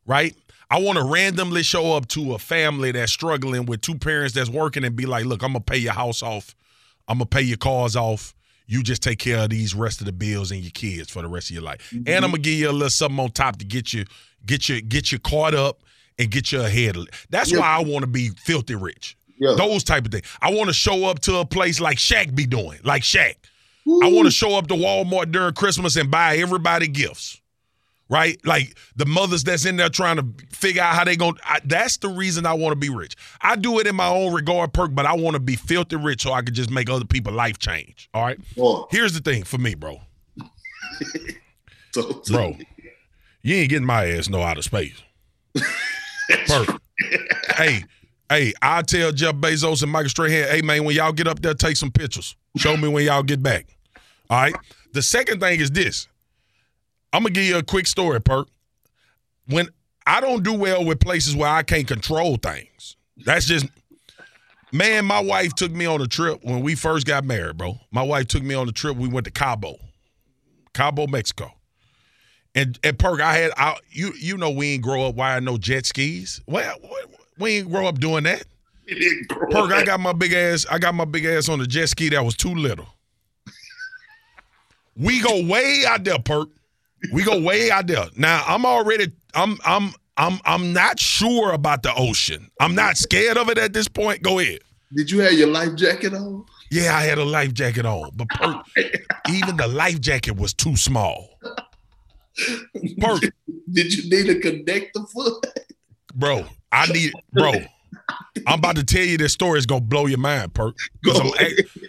[0.05, 0.35] Right?
[0.69, 4.49] I want to randomly show up to a family that's struggling with two parents that's
[4.49, 6.53] working and be like, "Look, I'm gonna pay your house off.
[7.07, 8.35] I'm gonna pay your cars off.
[8.67, 11.27] You just take care of these rest of the bills and your kids for the
[11.29, 11.91] rest of your life.
[11.91, 12.41] And I'm gonna mm-hmm.
[12.41, 14.05] give you a little something on top to get you,
[14.45, 15.81] get you, get you caught up
[16.19, 16.97] and get you ahead.
[17.29, 17.59] That's Yeah.
[17.59, 19.15] why I want to be filthy rich.
[19.37, 19.55] Yeah.
[19.57, 20.25] Those type of things.
[20.41, 23.35] I want to show up to a place like Shaq be doing, like Shaq.
[23.87, 27.39] I want to show up to Walmart during Christmas and buy everybody gifts.
[28.07, 28.39] Right?
[28.45, 30.25] Like the mothers that's in there trying to
[30.55, 33.15] figure out how they going to that's the reason I want to be rich.
[33.41, 36.21] I do it in my own regard perk, but I want to be filthy rich
[36.21, 38.09] so I can just make other people life change.
[38.13, 38.37] All right?
[38.55, 40.01] Boy, Here's the thing for me, bro.
[41.93, 42.57] so, Bro,
[43.41, 45.01] you ain't getting my ass no out of space.
[46.47, 46.79] Perfect.
[47.55, 47.83] hey,
[48.29, 51.53] hey, I tell Jeff Bezos and Michael Strahan, hey man, when y'all get up there,
[51.53, 52.35] take some pictures.
[52.57, 53.67] Show me when y'all get back.
[54.29, 54.55] All right.
[54.93, 56.07] The second thing is this.
[57.13, 58.47] I'm gonna give you a quick story, Perk.
[59.47, 59.69] When
[60.05, 62.95] I don't do well with places where I can't control things.
[63.17, 63.65] That's just
[64.71, 67.79] man, my wife took me on a trip when we first got married, bro.
[67.91, 68.97] My wife took me on a trip.
[68.97, 69.77] We went to Cabo.
[70.73, 71.53] Cabo, Mexico.
[72.53, 75.39] And and Perk, I had I you you know we ain't grow up why I
[75.39, 76.41] know jet skis.
[76.47, 76.75] Well,
[77.37, 78.43] we ain't grow up doing that.
[78.87, 80.65] it didn't grow Perk, I got my big ass.
[80.69, 82.87] I got my big ass on the jet ski that was too little.
[84.97, 86.49] We go way out there, Perk.
[87.11, 88.05] We go way out there.
[88.15, 89.11] Now I'm already.
[89.33, 89.57] I'm.
[89.65, 89.93] I'm.
[90.17, 90.39] I'm.
[90.45, 92.49] I'm not sure about the ocean.
[92.61, 94.21] I'm not scared of it at this point.
[94.21, 94.59] Go ahead.
[94.95, 96.45] Did you have your life jacket on?
[96.71, 98.65] Yeah, I had a life jacket on, but Perk,
[99.29, 101.37] even the life jacket was too small.
[102.99, 103.21] Perk,
[103.71, 105.45] Did you need a connector foot?
[106.15, 106.45] bro,
[106.75, 107.53] I need, bro.
[108.47, 110.75] I'm about to tell you this story is gonna blow your mind, Perk.
[111.03, 111.31] 'Cause I'm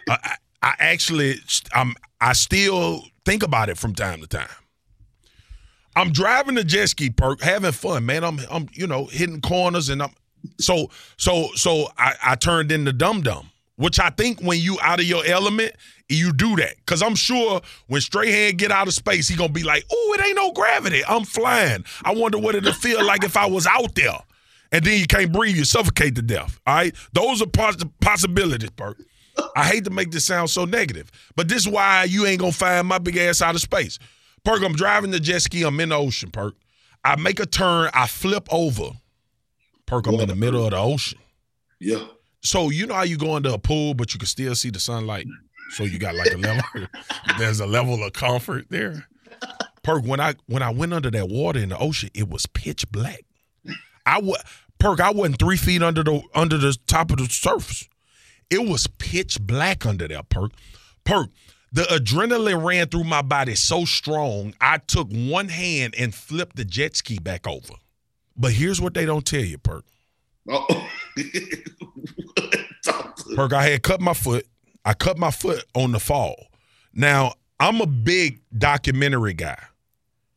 [0.08, 1.36] I, I, actually,
[1.74, 4.48] I'm, I still think about it from time to time.
[5.94, 8.22] I'm driving the jet ski, Perk, having fun, man.
[8.24, 10.10] I'm, I'm, you know, hitting corners, and I'm,
[10.58, 15.00] so, so, so I, I turned into dum dum, which I think when you out
[15.00, 15.72] of your element,
[16.08, 16.74] you do that.
[16.86, 20.24] Cause I'm sure when Strahan get out of space, he gonna be like, "Oh, it
[20.24, 21.02] ain't no gravity.
[21.04, 21.84] I'm flying.
[22.04, 24.18] I wonder what it'll feel like if I was out there."
[24.72, 26.58] And then you can't breathe, you suffocate to death.
[26.66, 28.98] All right, those are poss- possibilities, Perk.
[29.54, 32.52] I hate to make this sound so negative, but this is why you ain't gonna
[32.52, 33.98] find my big ass out of space.
[34.44, 35.62] Perk, I'm driving the jet ski.
[35.62, 36.54] I'm in the ocean, Perk.
[37.04, 37.90] I make a turn.
[37.92, 38.90] I flip over.
[39.86, 41.18] Perk, I'm in the middle of the ocean.
[41.80, 42.04] Yeah.
[42.42, 44.80] So you know how you go into a pool, but you can still see the
[44.80, 45.26] sunlight.
[45.70, 46.62] So you got like a level.
[47.38, 49.06] there's a level of comfort there.
[49.82, 52.90] Perk, when I when I went under that water in the ocean, it was pitch
[52.90, 53.24] black.
[54.06, 54.42] I was
[54.78, 57.88] Perk, I wasn't three feet under the under the top of the surface.
[58.48, 60.52] It was pitch black under there, Perk.
[61.04, 61.30] Perk,
[61.72, 66.64] the adrenaline ran through my body so strong, I took one hand and flipped the
[66.64, 67.74] jet ski back over.
[68.36, 69.84] But here's what they don't tell you, Perk.
[70.48, 70.88] Oh.
[73.34, 74.46] Perk, I had cut my foot.
[74.84, 76.46] I cut my foot on the fall.
[76.94, 79.60] Now, I'm a big documentary guy.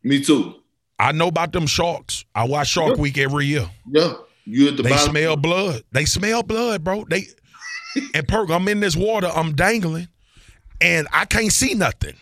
[0.04, 0.59] Me too.
[1.00, 2.26] I know about them sharks.
[2.36, 3.70] I watch Shark Week every year.
[3.90, 4.14] Yeah.
[4.46, 5.12] You at the They bottom.
[5.12, 5.84] smell blood.
[5.92, 7.06] They smell blood, bro.
[7.10, 7.28] They
[8.14, 8.50] and perk.
[8.50, 9.32] I'm in this water.
[9.34, 10.08] I'm dangling,
[10.82, 12.16] and I can't see nothing.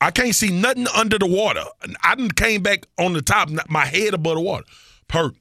[0.00, 1.64] I can't see nothing under the water.
[2.02, 4.64] I didn't came back on the top, my head above the water.
[5.08, 5.34] Perk.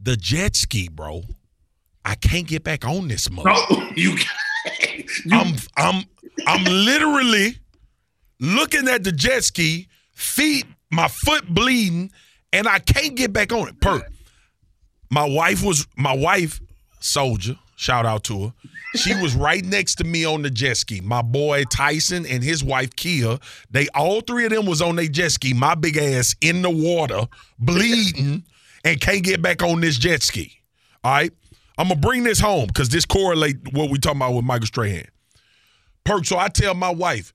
[0.00, 1.22] The jet ski, bro.
[2.04, 3.50] I can't get back on this mother.
[3.50, 4.16] No, you.
[5.24, 6.04] You, I'm I'm
[6.46, 7.58] I'm literally
[8.40, 12.10] looking at the jet ski, feet, my foot bleeding,
[12.52, 13.80] and I can't get back on it.
[13.80, 14.10] Perk.
[15.10, 16.60] My wife was my wife,
[17.00, 17.56] soldier.
[17.76, 18.52] Shout out to her.
[18.96, 21.00] She was right next to me on the jet ski.
[21.00, 23.38] My boy Tyson and his wife Kia,
[23.70, 25.54] they all three of them was on their jet ski.
[25.54, 27.28] My big ass in the water,
[27.58, 28.42] bleeding,
[28.84, 30.60] and can't get back on this jet ski.
[31.04, 31.32] All right.
[31.78, 35.06] I'm gonna bring this home because this correlate what we talking about with Michael Strahan.
[36.04, 36.24] Perk.
[36.24, 37.32] So I tell my wife,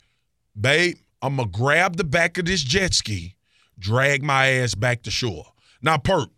[0.60, 3.33] babe, I'm gonna grab the back of this jet ski,
[3.80, 5.46] drag my ass back to shore.
[5.82, 6.30] Now, Perk,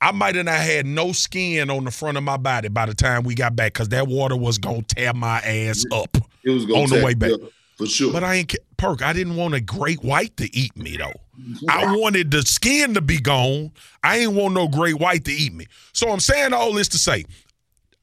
[0.00, 2.94] I might have not had no skin on the front of my body by the
[2.94, 6.16] time we got back because that water was gonna tear my ass up.
[6.42, 7.30] it was on the way back.
[7.76, 8.12] for sure.
[8.12, 9.02] But I ain't Perk.
[9.02, 11.12] I didn't want a great white to eat me though.
[11.40, 11.70] Mm-hmm.
[11.70, 13.72] I wanted the skin to be gone.
[14.02, 15.66] I ain't want no great white to eat me.
[15.92, 17.24] So I'm saying all this to say,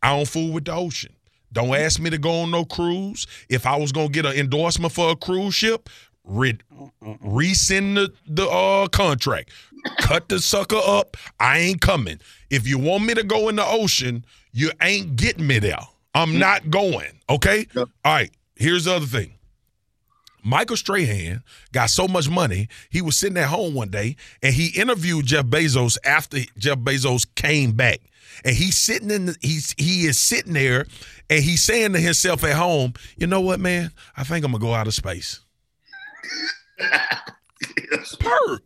[0.02, 1.14] I don't fool with the ocean.
[1.54, 3.28] Don't ask me to go on no cruise.
[3.50, 5.90] If I was gonna get an endorsement for a cruise ship,
[6.24, 6.60] re-
[7.02, 9.52] resend the the uh, contract.
[9.98, 11.18] Cut the sucker up.
[11.40, 12.20] I ain't coming.
[12.50, 15.80] If you want me to go in the ocean, you ain't getting me there.
[16.14, 17.20] I'm not going.
[17.30, 17.66] Okay.
[17.76, 18.32] All right.
[18.56, 19.34] Here's the other thing.
[20.44, 24.68] Michael Strahan got so much money, he was sitting at home one day and he
[24.80, 28.00] interviewed Jeff Bezos after Jeff Bezos came back.
[28.44, 30.86] And he's sitting in the, he's he is sitting there
[31.30, 33.92] and he's saying to himself at home, you know what, man?
[34.18, 35.42] I think I'm gonna go out of space.
[38.20, 38.64] Perk.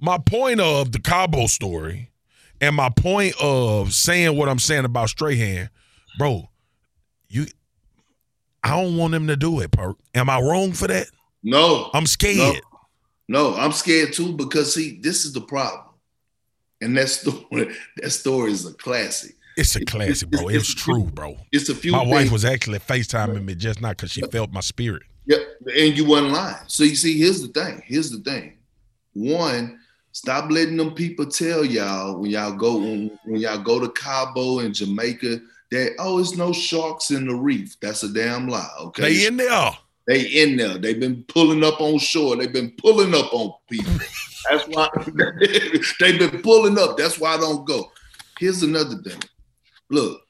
[0.00, 2.10] My point of the Cabo story
[2.60, 5.70] and my point of saying what I'm saying about Strahan,
[6.18, 6.50] bro,
[7.28, 7.46] you
[8.62, 9.96] I don't want him to do it, Perk.
[10.14, 11.08] Am I wrong for that?
[11.42, 12.60] no, I'm scared.
[13.28, 15.84] no, I'm scared too because see, this is the problem.
[16.80, 19.36] And that story, that story is a classic.
[19.56, 20.48] It's a classic, bro.
[20.48, 21.36] it's was true, bro.
[21.52, 21.92] It's a few.
[21.92, 25.02] My wife was actually FaceTiming me just now because she felt my spirit.
[25.26, 25.40] Yep,
[25.76, 26.56] and you wasn't lying.
[26.66, 27.82] So you see, here's the thing.
[27.84, 28.58] Here's the thing.
[29.14, 29.80] One,
[30.12, 34.58] stop letting them people tell y'all when y'all go when, when y'all go to Cabo
[34.58, 37.78] and Jamaica that oh, it's no sharks in the reef.
[37.80, 38.68] That's a damn lie.
[38.80, 39.70] Okay, They in there.
[40.06, 40.78] They in there.
[40.78, 42.36] They've been pulling up on shore.
[42.36, 43.92] They've been pulling up on people.
[44.50, 44.88] That's why
[46.00, 46.98] they've been pulling up.
[46.98, 47.90] That's why I don't go.
[48.38, 49.22] Here's another thing.
[49.90, 50.20] Look,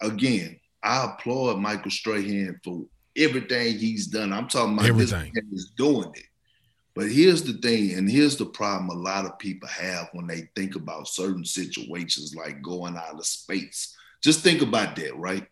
[0.00, 2.84] again, I applaud Michael Strahan for
[3.16, 4.32] everything he's done.
[4.32, 5.32] I'm talking about Everything.
[5.34, 6.24] this man is doing it.
[6.94, 10.48] But here's the thing, and here's the problem a lot of people have when they
[10.56, 13.94] think about certain situations like going out of space.
[14.22, 15.46] Just think about that, right?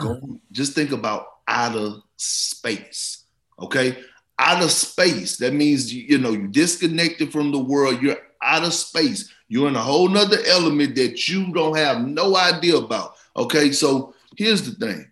[0.00, 3.24] Go, just think about outer space.
[3.58, 3.98] Okay.
[4.38, 5.36] Outer space.
[5.38, 8.00] That means you, you know you're disconnected from the world.
[8.00, 9.32] You're out of space.
[9.48, 13.16] You're in a whole nother element that you don't have no idea about.
[13.36, 13.72] Okay.
[13.72, 15.10] So here's the thing.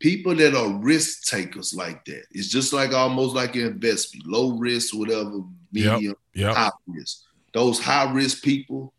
[0.00, 4.52] People that are risk takers like that, it's just like almost like an investment, low
[4.52, 5.42] risk, whatever,
[5.72, 5.94] Yep.
[5.94, 6.54] medium, Yep.
[6.56, 7.18] high risk.
[7.52, 8.92] Those high risk people,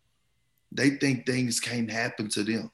[0.71, 2.71] they think things can't happen to them.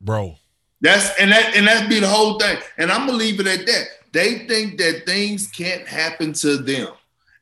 [0.00, 0.36] Bro.
[0.82, 2.58] That's and that and that be the whole thing.
[2.78, 3.86] And I'm gonna leave it at that.
[4.12, 6.88] They think that things can't happen to them.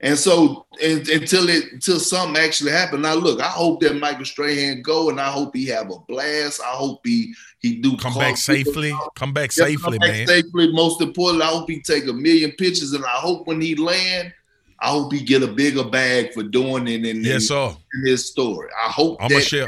[0.00, 3.02] And so and, until it until something actually happen.
[3.02, 6.60] Now look, I hope that Michael Strahan go and I hope he have a blast.
[6.60, 8.94] I hope he he do Come back safely.
[9.16, 10.26] Come back Yeah, safely, come back man.
[10.28, 10.72] Safely.
[10.72, 14.32] Most importantly, I hope he take a million pictures and I hope when he land,
[14.78, 17.74] I hope he get a bigger bag for doing it in, Yes, sir.
[17.94, 18.68] in his story.
[18.86, 19.66] I hope I'm that a share.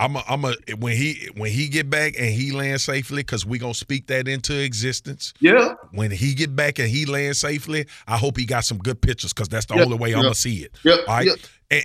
[0.00, 3.44] I'm a, I'm a when he when he get back and he lands safely because
[3.44, 5.34] we gonna speak that into existence.
[5.40, 5.74] yeah.
[5.92, 9.32] When he get back and he lands safely, I hope he got some good pictures
[9.34, 10.72] because that's the Yeah, only way I'm gonna see it.
[10.84, 10.96] Yeah.
[11.06, 11.26] All right.
[11.26, 11.34] yeah.
[11.70, 11.84] And,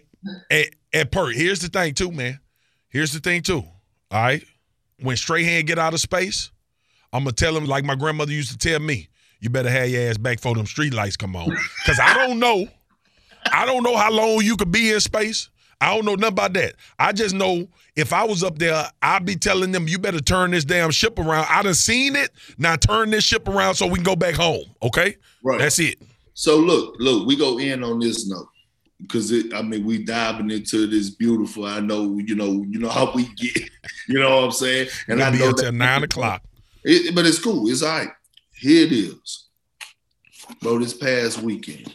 [0.49, 2.39] and, and per, here's the thing too, man.
[2.88, 3.63] Here's the thing too.
[4.11, 4.43] All right.
[5.01, 6.51] When Strahan get out of space,
[7.11, 9.09] I'm gonna tell him like my grandmother used to tell me,
[9.41, 11.53] you better have your ass back before them street lights come on.
[11.86, 12.68] Cause I don't know.
[13.51, 15.49] I don't know how long you could be in space.
[15.82, 16.76] I don't know nothing about that.
[16.98, 20.52] I just know if I was up there, I'd be telling them, you better turn
[20.52, 21.48] this damn ship around.
[21.50, 22.32] I done seen it.
[22.58, 24.66] Now turn this ship around so we can go back home.
[24.82, 25.18] Okay?
[25.44, 25.60] Right.
[25.60, 26.02] That's it.
[26.34, 28.50] So look, look, we go in on this note
[29.02, 29.54] because it.
[29.54, 31.66] I mean, we diving into this beautiful.
[31.66, 33.70] I know, you know, you know how we get.
[34.08, 34.90] You know what I'm saying?
[35.08, 36.44] And We'll I be know until that nine o'clock.
[36.84, 37.68] It, but it's cool.
[37.68, 38.10] It's all right.
[38.54, 39.48] Here it is,
[40.62, 40.78] bro.
[40.78, 41.92] This past weekend,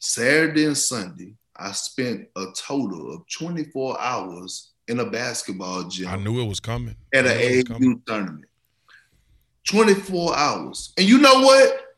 [0.00, 6.08] Saturday and Sunday, I spent a total of 24 hours in a basketball gym.
[6.08, 6.96] I knew it was coming.
[7.14, 8.46] At an AAU tournament.
[9.68, 10.92] 24 hours.
[10.96, 11.96] And you know what?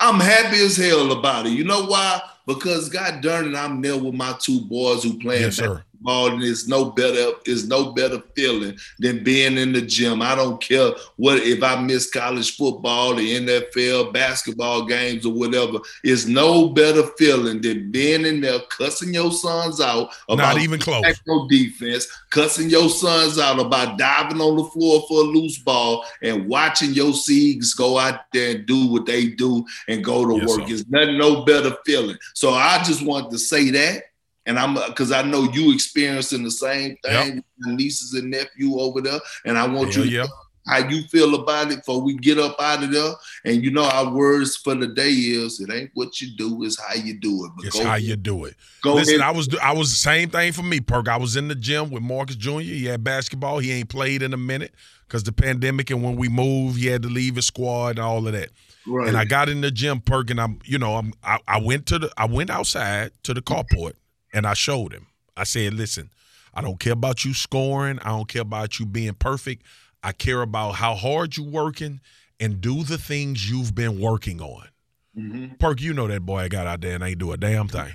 [0.00, 1.52] I'm happy as hell about it.
[1.52, 2.20] You know why?
[2.46, 5.60] Because God darn it, I'm there with my two boys who playing yes,
[6.06, 10.22] sir and it's no better, it's no better feeling than being in the gym.
[10.22, 15.78] I don't care what if I miss college football, the NFL, basketball games, or whatever.
[16.02, 20.80] It's no better feeling than being in there cussing your sons out about not even
[20.80, 25.58] close no defense, cussing your sons out about diving on the floor for a loose
[25.58, 30.26] ball, and watching your seeds go out there and do what they do and go
[30.26, 30.68] to yes, work.
[30.68, 30.74] Sir.
[30.74, 32.16] It's nothing no better feeling.
[32.34, 34.04] So I just want to say that
[34.46, 37.44] and I'm uh, because I know you experiencing the same thing yep.
[37.66, 40.26] nieces and nephew over there, and I want Hell you yeah.
[40.66, 43.12] how you feel about it before we get up out of there.
[43.44, 46.80] And you know our words for the day is it ain't what you do, it's
[46.80, 47.52] how you do it.
[47.56, 48.54] But it's how you do it.
[48.82, 49.28] Go Listen, ahead.
[49.28, 51.08] I was I was the same thing for me, Perk.
[51.08, 52.60] I was in the gym with Marcus Jr.
[52.60, 53.58] He had basketball.
[53.58, 54.74] He ain't played in a minute
[55.08, 58.26] because the pandemic and when we moved, he had to leave his squad and all
[58.26, 58.50] of that.
[58.86, 59.08] Right.
[59.08, 61.86] And I got in the gym, Perk, and I'm, you know, I'm, I, I went
[61.86, 63.94] to the, I went outside to the carport
[64.34, 65.06] and I showed him.
[65.36, 66.10] I said, listen,
[66.52, 67.98] I don't care about you scoring.
[68.00, 69.64] I don't care about you being perfect.
[70.02, 72.00] I care about how hard you're working
[72.38, 74.68] and do the things you've been working on.
[75.16, 75.54] Mm-hmm.
[75.54, 77.92] Perk, you know that boy I got out there and ain't do a damn thing.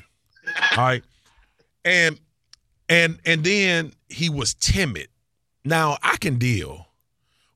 [0.78, 1.04] All right.
[1.86, 2.20] And
[2.88, 5.08] and and then he was timid.
[5.64, 6.88] Now I can deal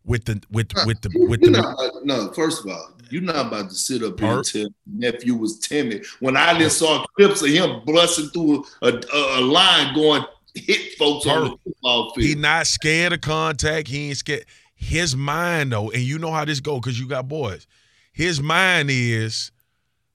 [0.06, 2.32] with the with with the with the not, no.
[2.34, 6.04] First of all, you're not about to sit up here and tell nephew was timid.
[6.20, 10.98] When I just saw clips of him busting through a, a, a line going hit
[10.98, 12.28] folks on the football field.
[12.28, 13.88] He not scared of contact.
[13.88, 14.46] He ain't scared.
[14.76, 17.68] His mind though, and you know how this go because you got boys.
[18.12, 19.52] His mind is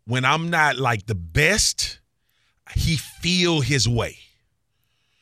[0.07, 2.01] when I'm not like the best,
[2.75, 4.19] he feel his way.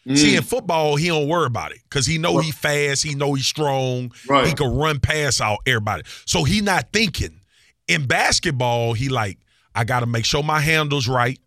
[0.07, 0.16] Mm.
[0.16, 3.35] See, in football, he don't worry about it because he know he fast, he know
[3.35, 4.47] he's strong, right.
[4.47, 6.05] he can run past out everybody.
[6.24, 7.41] So he not thinking.
[7.89, 9.39] In basketball, he like,
[9.74, 11.39] I got to make sure my handle's right.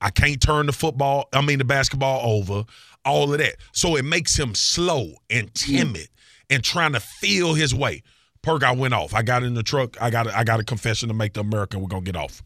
[0.00, 2.64] I can't turn the football, I mean the basketball over,
[3.04, 3.56] all of that.
[3.72, 6.08] So it makes him slow and timid
[6.50, 8.02] and trying to feel his way.
[8.42, 9.14] Perk, I went off.
[9.14, 10.00] I got in the truck.
[10.02, 11.80] I got a, I got a confession to make the American.
[11.80, 12.42] We're gonna get off.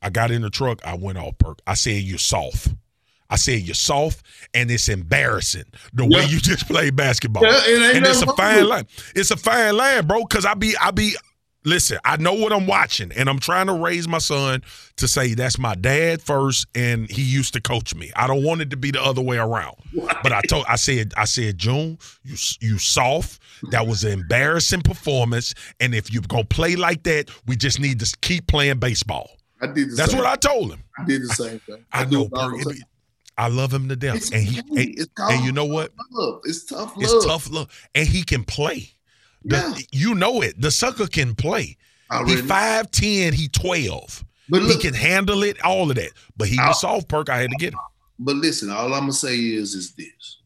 [0.00, 0.84] I got in the truck.
[0.86, 1.36] I went off.
[1.38, 1.60] Perk.
[1.66, 2.68] I said you're soft.
[3.28, 4.24] I said you're soft
[4.54, 6.18] and it's embarrassing the yeah.
[6.18, 7.42] way you just play basketball.
[7.42, 8.86] Yeah, it and it's a fine line.
[9.14, 10.24] It's a fine line, bro.
[10.26, 11.16] Cause I be I be
[11.66, 14.62] listen, I know what I'm watching, and I'm trying to raise my son
[14.96, 18.10] to say that's my dad first, and he used to coach me.
[18.16, 19.76] I don't want it to be the other way around.
[19.94, 20.16] Right.
[20.22, 23.42] But I told I said, I said, June, you you soft.
[23.70, 25.54] That was an embarrassing performance.
[25.80, 29.30] And if you're gonna play like that, we just need to keep playing baseball.
[29.60, 30.20] I did That's same.
[30.20, 30.82] what I told him.
[30.98, 31.84] I did the same thing.
[31.92, 32.28] I, I know,
[33.38, 34.16] I love him to death.
[34.16, 35.92] It's and he and, and, you know what?
[36.12, 36.40] Love.
[36.44, 37.02] It's tough love.
[37.02, 37.88] It's tough love.
[37.94, 38.95] And he can play.
[39.46, 39.74] The, yeah.
[39.92, 40.60] You know it.
[40.60, 41.76] The sucker can play.
[42.10, 42.42] Already.
[42.42, 44.24] He 5'10, he 12.
[44.48, 46.12] But look, he can handle it, all of that.
[46.36, 47.28] But he was soft perk.
[47.28, 47.80] I had to get him.
[48.18, 50.38] But listen, all I'm gonna say is is this.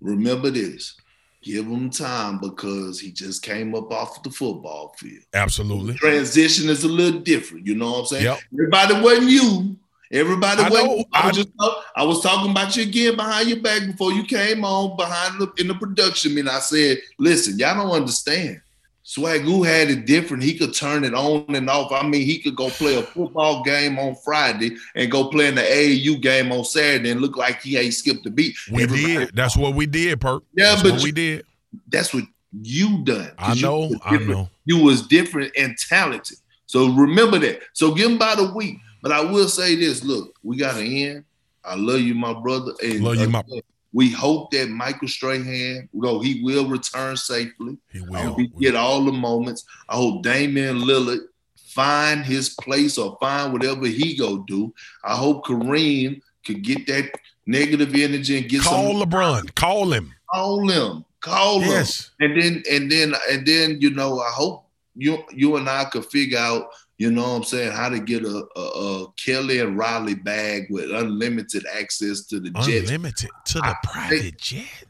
[0.00, 0.96] Remember this.
[1.42, 5.22] Give him time because he just came up off the football field.
[5.32, 5.94] Absolutely.
[5.94, 7.66] Transition is a little different.
[7.66, 8.24] You know what I'm saying?
[8.24, 8.38] Yep.
[8.52, 9.76] Everybody wasn't you.
[10.12, 11.04] Everybody I know.
[11.12, 11.48] I, was just,
[11.96, 15.52] I was talking about you again behind your back before you came on behind the
[15.58, 16.38] in the production.
[16.38, 18.60] And I said, listen, y'all don't understand.
[19.04, 20.42] Swagu had it different.
[20.42, 21.92] He could turn it on and off.
[21.92, 25.54] I mean, he could go play a football game on Friday and go play in
[25.54, 28.56] the AAU game on Saturday and look like he ain't skipped a beat.
[28.70, 29.36] We Everybody did.
[29.36, 30.42] That's what we did, Perk.
[30.54, 31.44] Yeah, that's but we did.
[31.88, 32.24] That's what
[32.62, 33.30] you done.
[33.38, 33.92] I know.
[34.04, 34.48] I know.
[34.64, 36.38] You was different and talented.
[36.66, 37.60] So remember that.
[37.74, 38.78] So give him about a week.
[39.06, 41.24] But I will say this: Look, we got to end.
[41.64, 42.72] I love you, my brother.
[42.82, 43.44] And love you, my.
[43.92, 47.78] We hope that Michael Strahan, though he will return safely.
[47.92, 48.34] He will.
[48.34, 49.64] He get all the moments.
[49.88, 51.20] I hope Damian Lillard
[51.54, 54.74] find his place or find whatever he go do.
[55.04, 57.12] I hope Kareem could get that
[57.46, 59.54] negative energy and get call some, LeBron.
[59.54, 60.12] Call him.
[60.34, 61.04] Call him.
[61.20, 62.10] Call yes.
[62.18, 62.32] him.
[62.32, 66.06] And then and then and then you know I hope you you and I could
[66.06, 69.76] figure out you know what I'm saying, how to get a, a, a Kelly and
[69.76, 72.88] Riley bag with unlimited access to the jets.
[72.90, 74.84] Unlimited to the I, private jet.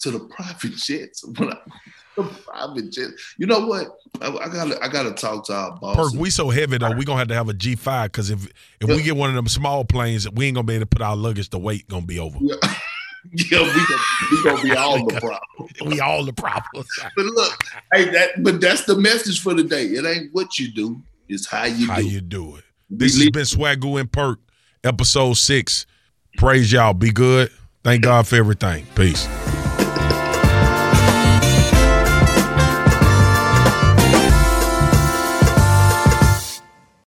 [0.00, 1.20] To the private jets.
[2.16, 3.10] the private jet.
[3.38, 3.86] You know what?
[4.20, 5.96] I, I, gotta I gotta talk to our boss.
[5.96, 8.46] Perk, we so heavy though, we gonna have to have a G five because if
[8.80, 8.96] if yeah.
[8.96, 11.16] we get one of them small planes, we ain't gonna be able to put our
[11.16, 12.38] luggage, the weight gonna be over.
[12.40, 12.56] Yeah.
[13.32, 15.90] yeah, we gonna, we gonna be all the problem.
[15.90, 16.88] we all the problems.
[17.16, 17.52] but look,
[17.92, 19.84] hey, that but that's the message for the day.
[19.84, 22.64] It ain't what you do, it's how you how do you do it.
[22.90, 24.40] This has been Swagu and Perk,
[24.82, 25.86] episode six.
[26.36, 26.94] Praise y'all.
[26.94, 27.50] Be good.
[27.82, 28.86] Thank God for everything.
[28.94, 29.28] Peace.